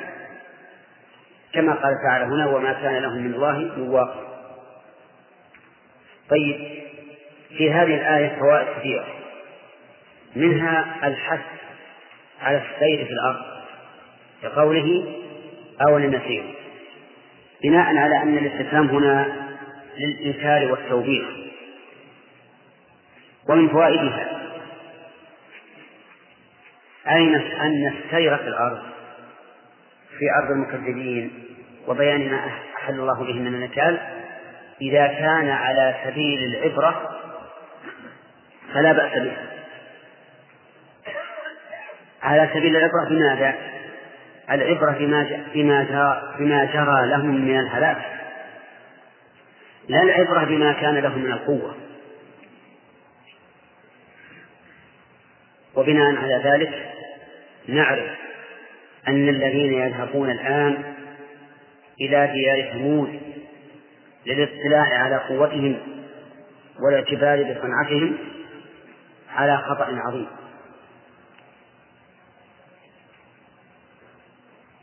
كما 1.54 1.74
قال 1.74 1.96
تعالى 2.08 2.26
هنا 2.26 2.48
وما 2.48 2.74
كان 2.74 2.98
لهم 3.02 3.18
من 3.18 3.34
الله 3.34 3.58
من 3.58 3.90
واقع. 3.90 4.24
طيب 6.30 6.56
في 7.58 7.72
هذه 7.72 7.96
الآية 7.96 8.40
فوائد 8.40 8.68
كثيرة. 8.80 9.06
منها 10.36 10.96
الحث 11.04 11.42
على 12.42 12.58
السير 12.58 13.06
في 13.06 13.12
الأرض 13.12 13.46
كقوله 14.42 15.16
أولم 15.88 16.14
يسيروا 16.14 16.52
بناء 17.64 17.98
على 17.98 18.22
أن 18.22 18.38
الاستفهام 18.38 18.90
هنا 18.90 19.34
للإنكار 19.98 20.72
والتوبيخ. 20.72 21.26
ومن 23.50 23.70
فوائدها 23.70 24.33
أين 27.10 27.36
أن 27.36 27.88
السير 27.88 28.38
في 28.38 28.48
الأرض؟ 28.48 28.80
في 30.20 30.26
أرض 30.42 30.52
المكذبين 30.52 31.44
وبيان 31.88 32.32
ما 32.32 32.50
أحل 32.78 33.00
الله 33.00 33.24
به 33.24 33.34
من 33.34 33.48
النكال؟ 33.48 34.00
إذا 34.82 35.08
كان 35.08 35.50
على 35.50 35.96
سبيل 36.06 36.44
العبرة 36.44 37.20
فلا 38.74 38.94
بأس 38.94 39.14
به. 39.14 39.38
على 42.24 42.50
سبيل 42.54 42.76
العبرة 42.76 43.10
بماذا؟ 43.10 43.56
العبرة 44.52 44.92
بما 44.92 45.44
بما 45.54 46.22
بما 46.40 46.66
جرى 46.66 47.08
لهم 47.08 47.46
من 47.46 47.60
الهلاك. 47.60 47.98
لا 49.88 50.02
العبرة 50.02 50.44
بما 50.44 50.74
كان 50.74 50.98
لهم 50.98 51.20
من 51.20 51.32
القوة. 51.32 51.76
وبناء 55.76 56.16
على 56.16 56.42
ذلك 56.44 56.93
نعرف 57.68 58.12
أن 59.08 59.30
الذين 59.30 59.74
يذهبون 59.74 60.30
الآن 60.30 60.96
إلى 62.02 62.28
ديار 62.34 62.74
ثمود 62.74 63.20
للاطلاع 64.26 65.04
على 65.04 65.16
قوتهم 65.16 65.78
والاعتبار 66.80 67.44
بصنعتهم 67.44 68.18
على 69.36 69.58
خطأ 69.58 69.88
عظيم. 70.08 70.28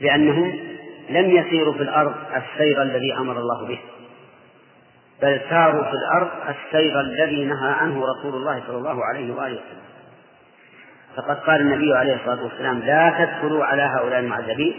لأنهم 0.01 0.59
لم 1.11 1.31
يسيروا 1.31 1.75
في 1.75 1.83
الأرض 1.83 2.15
السير 2.37 2.83
الذي 2.83 3.15
أمر 3.15 3.39
الله 3.39 3.67
به 3.67 3.81
بل 5.23 5.41
ساروا 5.51 5.85
في 5.85 5.93
الأرض 5.93 6.31
السير 6.49 7.01
الذي 7.01 7.45
نهى 7.45 7.73
عنه 7.73 8.05
رسول 8.07 8.35
الله 8.35 8.63
صلى 8.67 8.77
الله 8.77 9.05
عليه 9.05 9.33
وآله 9.35 9.55
وسلم. 9.55 9.81
فقد 11.17 11.37
قال 11.37 11.61
النبي 11.61 11.95
عليه 11.95 12.15
الصلاة 12.15 12.43
والسلام 12.43 12.79
لا 12.79 13.15
تدخلوا 13.19 13.65
على 13.65 13.83
هؤلاء 13.83 14.21
المعذبين 14.21 14.75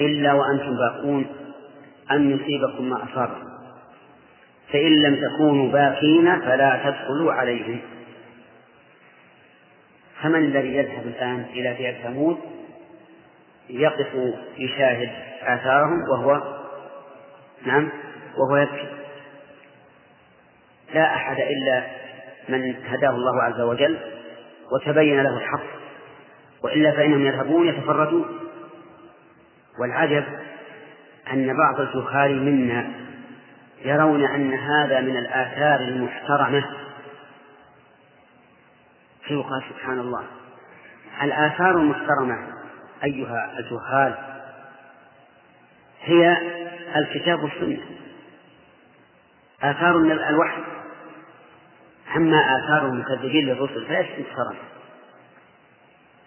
إلا 0.00 0.32
وأنتم 0.32 0.76
باقون 0.76 1.26
أن 2.10 2.30
يصيبكم 2.30 2.90
ما 2.90 3.04
أصابهم 3.04 3.48
فإن 4.72 5.02
لم 5.02 5.16
تكونوا 5.28 5.72
باقين 5.72 6.40
فلا 6.40 6.80
تدخلوا 6.84 7.32
عليهم. 7.32 7.80
فمن 10.22 10.44
الذي 10.44 10.76
يذهب 10.76 11.06
الآن 11.06 11.46
إلى 11.50 11.74
ديار 11.74 11.94
ثمود؟ 12.02 12.38
يقف 13.70 14.34
يشاهد 14.58 15.10
آثارهم 15.42 16.02
وهو 16.10 16.42
نعم 17.66 17.90
وهو 18.38 18.56
يبكي. 18.56 18.88
لا 20.94 21.14
أحد 21.14 21.36
إلا 21.40 21.82
من 22.48 22.74
هداه 22.84 23.10
الله 23.10 23.42
عز 23.42 23.60
وجل 23.60 23.98
وتبين 24.72 25.22
له 25.22 25.36
الحق. 25.36 25.78
وإلا 26.62 26.92
فإنهم 26.92 27.26
يذهبون 27.26 27.68
يتفردون 27.68 28.38
والعجب 29.80 30.24
أن 31.32 31.56
بعض 31.56 31.80
الجهال 31.80 32.44
منا 32.44 32.90
يرون 33.84 34.24
أن 34.24 34.54
هذا 34.54 35.00
من 35.00 35.16
الآثار 35.16 35.80
المحترمة. 35.80 36.64
فيقال 39.22 39.62
سبحان 39.70 39.98
الله. 39.98 40.24
الآثار 41.22 41.70
المحترمة 41.70 42.38
أيها 43.04 43.58
الجهال 43.58 44.14
هي 46.02 46.36
الكتاب 46.96 47.42
والسنة. 47.42 47.80
آثار 49.62 49.96
الوحي. 49.96 50.62
أما 52.16 52.40
آثار 52.58 52.86
المكذبين 52.86 53.46
للرسل 53.46 53.86
فليست 53.86 54.10
محترمة 54.10 54.58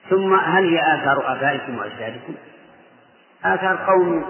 ثم 0.09 0.33
هل 0.33 0.69
هي 0.69 0.79
آثار 0.95 1.33
آبائكم 1.33 1.77
وأجدادكم؟ 1.77 2.35
آثار 3.45 3.77
قوم 3.77 4.25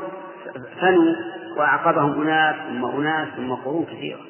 فنوا 0.81 1.15
وأعقبهم 1.57 2.21
أناس 2.21 2.55
ثم 2.55 2.85
أناس 2.85 3.27
ثم 3.27 3.53
قرون 3.53 3.85
كثيرة. 3.85 4.21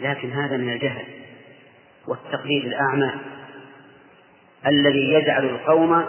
لكن 0.00 0.30
هذا 0.30 0.56
من 0.56 0.72
الجهل 0.72 1.06
والتقليد 2.06 2.64
الأعمى 2.64 3.10
الذي 4.66 5.12
يجعل 5.12 5.44
القوم 5.44 6.04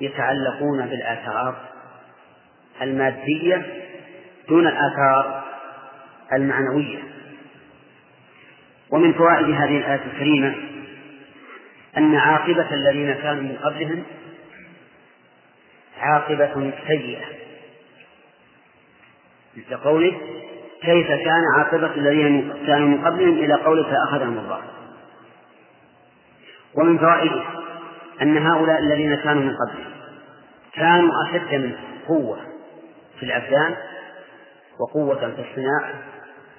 يتعلقون 0.00 0.86
بالآثار 0.86 1.54
المادية 2.82 3.66
دون 4.48 4.66
الآثار 4.66 5.44
المعنوية. 6.32 7.09
ومن 8.92 9.12
فوائد 9.12 9.50
هذه 9.50 9.76
الآية 9.76 10.00
الكريمة 10.12 10.54
أن 11.98 12.14
عاقبة 12.14 12.74
الذين 12.74 13.14
كانوا 13.14 13.42
من 13.42 13.56
قبلهم 13.62 14.02
عاقبة 16.00 16.72
سيئة. 16.86 17.24
مثل 19.56 19.76
قوله 19.76 20.20
كيف 20.82 21.06
كان 21.06 21.42
عاقبة 21.58 21.94
الذين 21.94 22.52
كانوا 22.66 22.88
من 22.88 23.04
قبلهم 23.06 23.38
إلى 23.38 23.54
قوله 23.54 23.82
فأخذهم 23.82 24.38
الله. 24.38 24.62
ومن 26.74 26.98
فوائده 26.98 27.42
أن 28.22 28.36
هؤلاء 28.36 28.78
الذين 28.78 29.14
كانوا 29.14 29.42
من 29.42 29.56
قبلهم 29.56 29.90
كانوا 30.72 31.10
أشد 31.24 31.54
من 31.54 31.76
قوة 32.08 32.38
في 33.18 33.26
الأبدان 33.26 33.76
وقوة 34.80 35.16
في 35.16 35.44
الصناعة 35.50 35.94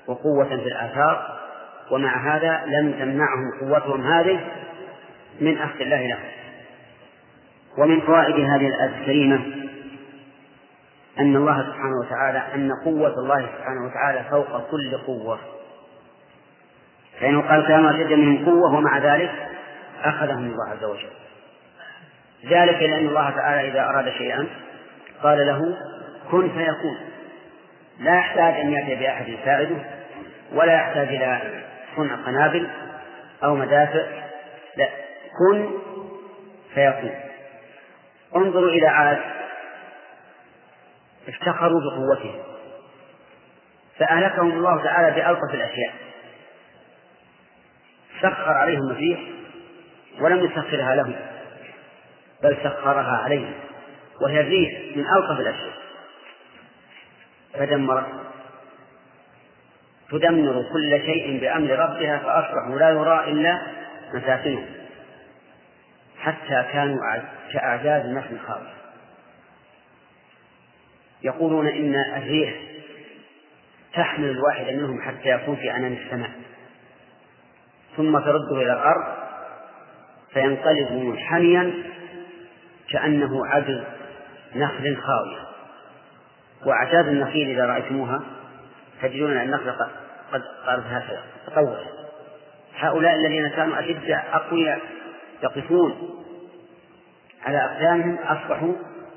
وقوة 0.08 0.46
في 0.46 0.54
الآثار 0.68 1.41
ومع 1.92 2.36
هذا 2.36 2.64
لم 2.66 2.92
تمنعهم 2.92 3.52
قوتهم 3.62 4.02
هذه 4.08 4.40
من 5.42 5.58
أخذ 5.58 5.82
الله 5.82 6.08
لهم. 6.08 6.30
ومن 7.78 8.02
فوائد 8.02 8.36
هذه 8.36 8.68
الآية 8.68 9.00
الكريمة 9.00 9.40
أن 11.20 11.36
الله 11.36 11.64
سبحانه 11.64 11.96
وتعالى 12.06 12.44
أن 12.56 12.72
قوة 12.86 13.14
الله 13.20 13.42
سبحانه 13.58 13.86
وتعالى 13.86 14.24
فوق 14.30 14.72
كل 14.72 14.98
قوة. 14.98 15.40
فإنه 17.20 17.42
قال 17.42 17.68
كانوا 17.68 17.92
أشد 17.92 18.14
منهم 18.14 18.46
قوة 18.46 18.76
ومع 18.76 18.98
ذلك 18.98 19.32
أخذهم 20.04 20.46
الله 20.46 20.70
عز 20.70 20.84
وجل. 20.84 21.10
ذلك 22.46 22.82
لأن 22.82 23.08
الله 23.08 23.30
تعالى 23.30 23.68
إذا 23.68 23.90
أراد 23.90 24.10
شيئا 24.10 24.48
قال 25.24 25.48
له 25.48 25.78
كن 26.32 26.50
فيكون. 26.50 26.98
لا 28.00 28.16
يحتاج 28.16 28.54
أن 28.54 28.72
يأتي 28.72 28.96
بأحد 28.96 29.28
يساعده 29.28 29.76
ولا 30.54 30.74
يحتاج 30.74 31.08
إلى 31.08 31.42
صنع 31.96 32.16
قنابل 32.16 32.70
أو 33.44 33.56
مدافع 33.56 34.06
لا 34.78 34.90
كن 35.40 35.70
فيكون. 36.74 37.16
انظروا 38.36 38.70
إلى 38.70 38.88
عاد 38.88 39.22
افتخروا 41.28 41.82
بقوتهم 41.82 42.44
فأهلكهم 43.98 44.52
الله 44.52 44.84
تعالى 44.84 45.12
بألطف 45.22 45.54
الأشياء. 45.54 45.94
سخر 48.22 48.52
عليهم 48.52 48.92
الريح 48.92 49.20
ولم 50.20 50.46
يسخرها 50.46 50.96
لهم 50.96 51.16
بل 52.44 52.58
سخرها 52.64 53.18
عليهم 53.18 53.54
وهي 54.22 54.40
الريح 54.42 54.96
من 54.96 55.06
ألطف 55.08 55.40
الأشياء. 55.40 55.74
فدمرت 57.54 58.31
تدمر 60.12 60.64
كل 60.74 61.02
شيء 61.06 61.40
بأمر 61.42 61.70
ربها 61.70 62.18
فأصبحوا 62.18 62.80
لا 62.80 62.90
يرى 62.90 63.32
إلا 63.32 63.62
مساكنهم 64.14 64.66
حتى 66.20 66.66
كانوا 66.74 66.98
كأعداد 67.54 68.06
نخل 68.06 68.40
خالص 68.48 68.82
يقولون 71.24 71.68
إن 71.68 71.96
الريح 72.18 72.54
تحمل 73.94 74.30
الواحد 74.30 74.74
منهم 74.74 75.02
حتى 75.02 75.30
يكون 75.30 75.56
في 75.56 75.70
عنان 75.70 75.94
السماء. 75.94 76.32
ثم 77.98 78.20
ترده 78.20 78.56
إلى 78.62 78.74
الأرض 78.74 79.04
فينقلب 80.34 80.92
منحنيا 80.92 81.74
كأنه 82.92 83.48
عجز 83.48 83.84
نخل 84.56 84.98
خاوية. 84.98 85.42
وأعشاب 86.66 87.08
النخيل 87.08 87.50
إذا 87.50 87.66
رأيتموها 87.66 88.22
تجدون 89.02 89.32
أن 89.32 89.54
النخل 89.54 90.01
قد 90.34 90.44
صارت 90.66 90.84
هكذا. 90.86 91.24
تطورت 91.48 92.02
هؤلاء 92.80 93.16
الذين 93.16 93.50
كانوا 93.50 93.80
أشداء 93.80 94.30
أقوياء 94.34 94.80
يقفون 95.44 95.94
على 97.46 97.58
أقدامهم 97.58 98.18
أصبحوا 98.18 98.74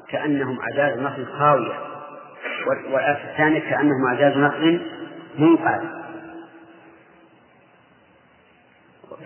كأنهم 0.09 0.61
أعجاز 0.61 0.99
نخل 0.99 1.27
خاوية 1.27 1.79
والآية 2.67 3.31
الثانية 3.31 3.61
كأنهم 3.61 4.07
أعجاز 4.07 4.37
نخل 4.37 4.87
منقعد 5.39 6.05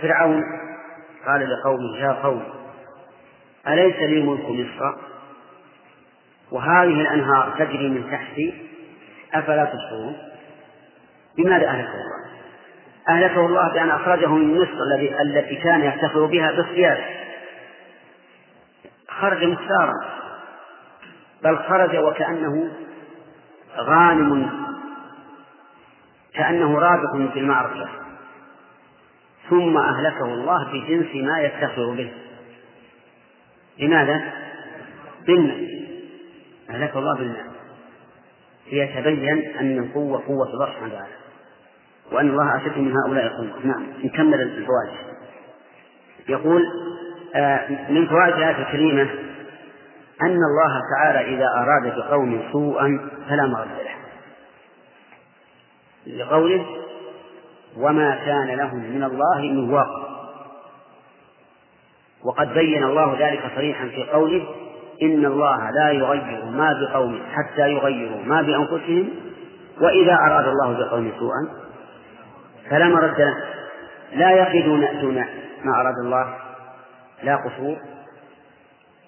فرعون 0.03 0.43
قال 1.27 1.51
لقومه 1.51 1.99
يا 1.99 2.13
قوم 2.13 2.43
أليس 3.69 3.97
لي 3.97 4.23
ملك 4.23 4.45
مصر؟ 4.51 4.97
وهذه 6.51 7.01
الأنهار 7.01 7.55
تجري 7.59 7.89
من 7.89 8.11
تحتي 8.11 8.55
أفلا 9.35 9.65
تبصرون 9.65 10.17
بماذا 11.39 11.67
أهلكه 11.67 11.95
الله؟ 11.95 12.19
أهلكه 13.09 13.47
الله 13.47 13.73
بأن 13.73 13.91
أخرجه 13.91 14.27
من 14.27 14.61
مصر 14.61 14.79
التي 15.21 15.57
كان 15.57 15.85
يفتخر 15.85 16.27
بها 16.27 16.53
بالصياد 16.53 16.99
خرج 19.09 19.45
مختارا 19.45 19.95
بل 21.45 21.59
خرج 21.59 21.97
وكأنه 21.97 22.71
غانم 23.77 24.51
كأنه 26.35 26.79
رابط 26.79 27.33
في 27.33 27.39
المعركة. 27.39 27.89
ثم 29.51 29.77
أهلكه 29.77 30.25
الله 30.25 30.65
بجنس 30.73 31.15
ما 31.15 31.41
يفتخر 31.41 31.91
به. 31.91 32.13
لماذا؟ 33.79 34.33
بالماء 35.27 35.79
أهلكه 36.71 36.99
الله 36.99 37.15
بالماء 37.15 37.47
ليتبين 38.73 39.57
أن 39.61 39.79
القوة 39.79 40.23
قوة 40.27 40.49
الله 40.55 40.67
سبحانه 40.67 40.95
وتعالى 40.95 41.18
وأن 42.13 42.29
الله 42.29 42.57
أشد 42.57 42.79
من 42.79 42.97
هؤلاء 42.97 43.27
القوة. 43.27 43.67
نعم 43.67 43.87
نكمل 44.05 44.41
الفوائد. 44.41 44.99
يقول 46.29 46.63
آه، 47.35 47.69
من 47.91 48.07
فوائد 48.07 48.35
الآية 48.35 48.59
الكريمة 48.69 49.11
أن 50.23 50.39
الله 50.51 50.81
تعالى 50.97 51.35
إذا 51.35 51.47
أراد 51.47 51.97
بقوم 51.97 52.43
سوءا 52.53 53.11
فلا 53.29 53.47
مرد 53.47 53.69
له. 53.69 53.99
لقوله 56.17 56.67
وما 57.77 58.15
كان 58.27 58.47
لهم 58.47 58.79
من 58.79 59.05
الله 59.05 59.39
من 59.39 59.71
واق. 59.71 60.09
وقد 62.25 62.55
بين 62.55 62.85
الله 62.85 63.17
ذلك 63.19 63.43
صريحا 63.57 63.89
في 63.89 64.05
قوله 64.05 64.47
إن 65.03 65.27
الله 65.27 65.71
لا 65.71 65.91
يغير 65.91 66.45
ما 66.45 66.73
بقوم 66.73 67.21
حتى 67.33 67.73
يغيروا 67.73 68.23
ما 68.25 68.43
بأنفسهم 68.43 69.09
وإذا 69.81 70.13
أراد 70.13 70.49
الله 70.49 70.73
بقوم 70.73 71.13
سوءا 71.19 71.68
فلا 72.71 72.89
مرد 72.89 73.35
لا 74.13 74.31
يقدون 74.31 75.01
دون 75.01 75.15
ما 75.65 75.81
أراد 75.81 75.95
الله 76.05 76.35
لا 77.23 77.37
قصور 77.37 77.77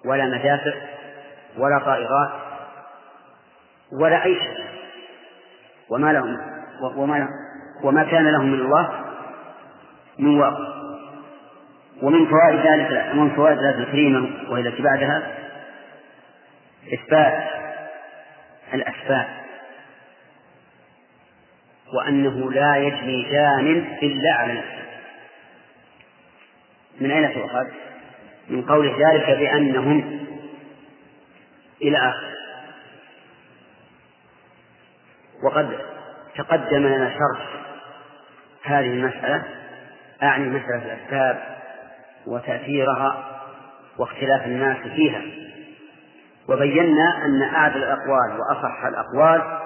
ولا 0.05 0.25
مدافع 0.25 0.75
ولا 1.59 1.79
طائرات 1.79 2.31
ولا 4.01 4.25
أي 4.25 4.35
شيء. 4.35 4.65
وما 5.91 6.13
لهم 6.13 6.37
وما 6.97 7.29
وما 7.83 8.05
كان 8.05 8.29
لهم 8.29 8.53
من 8.53 8.61
الله 8.61 9.05
من 10.19 10.41
واقع 10.41 10.71
ومن 12.03 12.27
فوائد 12.27 12.67
ذلك 12.67 13.13
ومن 13.13 13.31
فوائد 13.31 13.59
ذلك 13.59 13.77
الكريمة 13.77 14.51
وهي 14.51 14.69
التي 14.69 14.83
بعدها 14.83 15.23
إثبات 16.95 17.43
الأسباب. 18.75 19.40
وأنه 21.95 22.53
لا 22.53 22.77
يجري 22.77 23.31
جان 23.31 23.97
إلا 24.03 24.35
على 24.35 24.53
نفسه 24.53 24.81
من 27.01 27.11
أين 27.11 27.35
تؤخذ؟ 27.35 27.67
من 28.49 28.63
قوله 28.63 29.11
ذلك 29.11 29.39
بأنهم 29.39 30.27
إلى 31.83 31.99
آخره. 31.99 32.31
وقد 35.43 35.79
تقدم 36.37 36.87
لنا 36.87 37.11
شرح 37.11 37.49
هذه 38.63 38.87
المسألة 38.87 39.45
أعني 40.23 40.45
مسألة 40.45 40.83
الأسباب 40.95 41.43
وتأثيرها 42.27 43.41
واختلاف 43.99 44.47
الناس 44.47 44.77
فيها. 44.77 45.23
وبينا 46.49 47.25
أن 47.25 47.43
أعدل 47.43 47.83
الأقوال 47.83 48.41
وأصح 48.41 48.85
الأقوال 48.85 49.61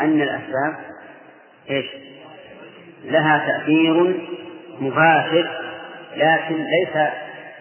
أن 0.00 0.22
الأسباب 0.22 0.76
إيش؟ 1.70 1.86
لها 3.04 3.46
تأثير 3.46 4.14
مباشر 4.80 5.50
لكن 6.16 6.56
ليس 6.56 7.08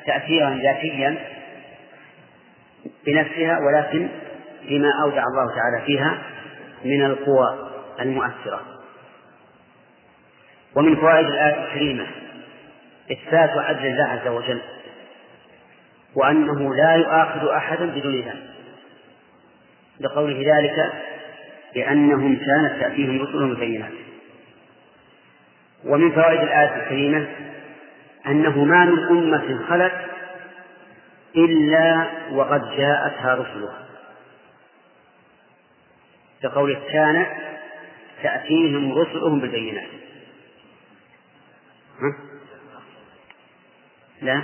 تأثيرا 0.05 0.49
ذاتيا 0.64 1.16
بنفسها 3.05 3.60
ولكن 3.60 4.07
بما 4.70 4.91
أودع 5.03 5.24
الله 5.24 5.55
تعالى 5.55 5.86
فيها 5.86 6.18
من 6.86 7.05
القوى 7.05 7.70
المؤثرة 7.99 8.62
ومن 10.76 10.95
فوائد 10.95 11.28
الآية 11.28 11.64
الكريمة 11.66 12.07
إثبات 13.12 13.49
عدل 13.49 13.86
الله 13.86 14.03
عز 14.03 14.28
وجل 14.28 14.62
وأنه 16.16 16.76
لا 16.76 16.95
يؤاخذ 16.95 17.47
أحدا 17.47 17.86
بدون 17.86 18.16
ذنب 18.16 18.49
لقوله 19.99 20.55
ذلك 20.55 20.93
لأنهم 21.76 22.36
كانت 22.36 22.82
تأتيهم 22.82 23.22
رسلهم 23.22 23.50
بالبينات 23.50 23.92
ومن 25.86 26.12
فوائد 26.12 26.40
الآية 26.40 26.84
الكريمة 26.84 27.28
أنه 28.28 28.64
ما 28.64 28.86
من 28.86 29.00
أمة 29.00 29.66
خلت 29.70 30.06
إلا 31.36 32.08
وقد 32.32 32.62
جاءتها 32.78 33.36
رسلها 33.36 33.86
كقوله 36.44 36.80
كان 36.92 37.26
تأتيهم 38.24 38.94
رسلهم 38.94 39.40
بالبينات 39.40 39.90
ها؟ 42.02 42.16
لا 44.22 44.44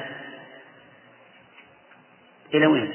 إلى 2.53 2.67
وين؟ 2.67 2.93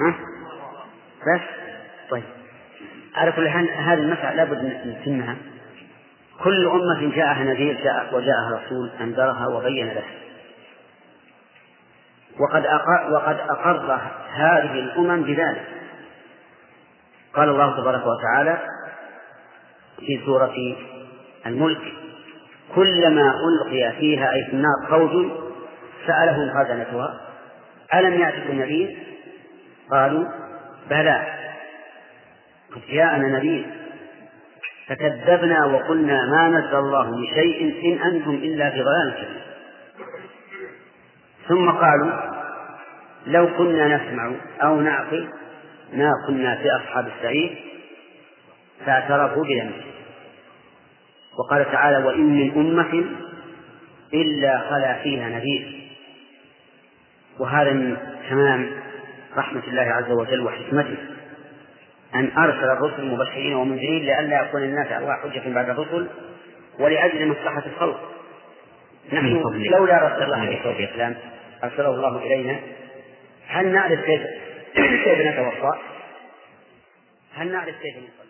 ها؟ 0.00 0.14
بس 1.20 1.67
طيب. 2.10 2.24
على 3.14 3.32
كل 3.32 3.48
حال 3.48 3.70
هذه 3.70 3.98
المسألة 3.98 4.34
لابد 4.34 4.62
من 4.62 4.96
نتمها. 5.00 5.36
كل 6.42 6.66
أمة 6.66 7.14
جاءها 7.16 7.44
نذير 7.44 7.80
جاء 7.84 8.14
وجاءها 8.14 8.60
رسول 8.64 8.90
أنذرها 9.00 9.46
وبين 9.46 9.86
لها. 9.86 10.18
وقد 12.40 12.66
أقر 12.66 13.12
وقد 13.12 13.40
أقر 13.40 14.00
هذه 14.32 14.72
الأمم 14.72 15.22
بذلك. 15.22 15.64
قال 17.34 17.48
الله 17.48 17.80
تبارك 17.80 18.02
وتعالى 18.06 18.58
في 19.98 20.20
سورة 20.26 20.54
الملك 21.46 21.82
كلما 22.74 23.34
ألقي 23.48 23.92
فيها 23.92 24.32
أي 24.32 24.44
في 24.44 24.52
النار 24.52 24.86
فوج 24.88 25.30
سألهم 26.06 26.64
خزنتها. 26.64 27.20
ألم 27.94 28.20
يأتكم 28.20 28.60
نذير؟ 28.60 28.96
قالوا 29.90 30.24
بلى. 30.90 31.37
قد 32.74 32.80
جاءنا 32.90 33.28
نذير 33.28 33.66
فكذبنا 34.86 35.66
وقلنا 35.66 36.26
ما 36.26 36.48
نزل 36.48 36.76
الله 36.76 37.16
من 37.16 37.26
شيء 37.26 37.84
إن 37.84 38.12
أنتم 38.12 38.30
إلا 38.30 38.70
في 38.70 38.82
ضلال 38.82 39.14
كبير. 39.14 39.42
ثم 41.48 41.70
قالوا 41.70 42.12
لو 43.26 43.56
كنا 43.56 43.96
نسمع 43.96 44.32
أو 44.62 44.80
نعقل 44.80 45.28
ما 45.92 46.10
كنا 46.26 46.56
في 46.56 46.70
أصحاب 46.70 47.06
السعير 47.16 47.64
فاعترفوا 48.86 49.44
بذنبهم 49.44 49.88
وقال 51.38 51.72
تعالى 51.72 52.06
وإن 52.06 52.26
من 52.26 52.50
أمة 52.56 53.04
إلا 54.14 54.58
خلا 54.58 55.02
فيها 55.02 55.28
نذير. 55.28 55.90
وهذا 57.38 57.72
من 57.72 57.96
تمام 58.30 58.70
رحمة 59.36 59.62
الله 59.68 59.82
عز 59.82 60.10
وجل 60.10 60.40
وحكمته. 60.40 60.96
أن 62.14 62.30
أرسل 62.38 62.70
الرسل 62.70 63.04
مبشرين 63.04 63.54
ومنذرين 63.54 64.04
لئلا 64.04 64.42
يكون 64.42 64.62
الناس 64.62 64.86
على 64.86 64.98
الله 64.98 65.14
حجة 65.14 65.54
بعد 65.54 65.70
الرسل 65.70 66.08
ولأجل 66.78 67.28
مصلحة 67.28 67.62
الخلق 67.66 68.00
نحن 69.12 69.42
لولا 69.70 70.08
رسول 70.08 70.22
الله 70.22 70.36
عليه 70.36 70.58
الصلاة 70.58 70.76
والسلام 70.76 71.16
أرسله 71.64 71.90
الله 71.90 72.18
إلينا 72.18 72.60
هل 73.48 73.66
نعرف 73.66 74.04
كيف 74.04 74.20
كيف 75.04 75.18
نتوفى؟ 75.18 75.72
هل 77.34 77.52
نعرف 77.52 77.74
كيف 77.82 77.96
نصلي؟ 77.96 78.27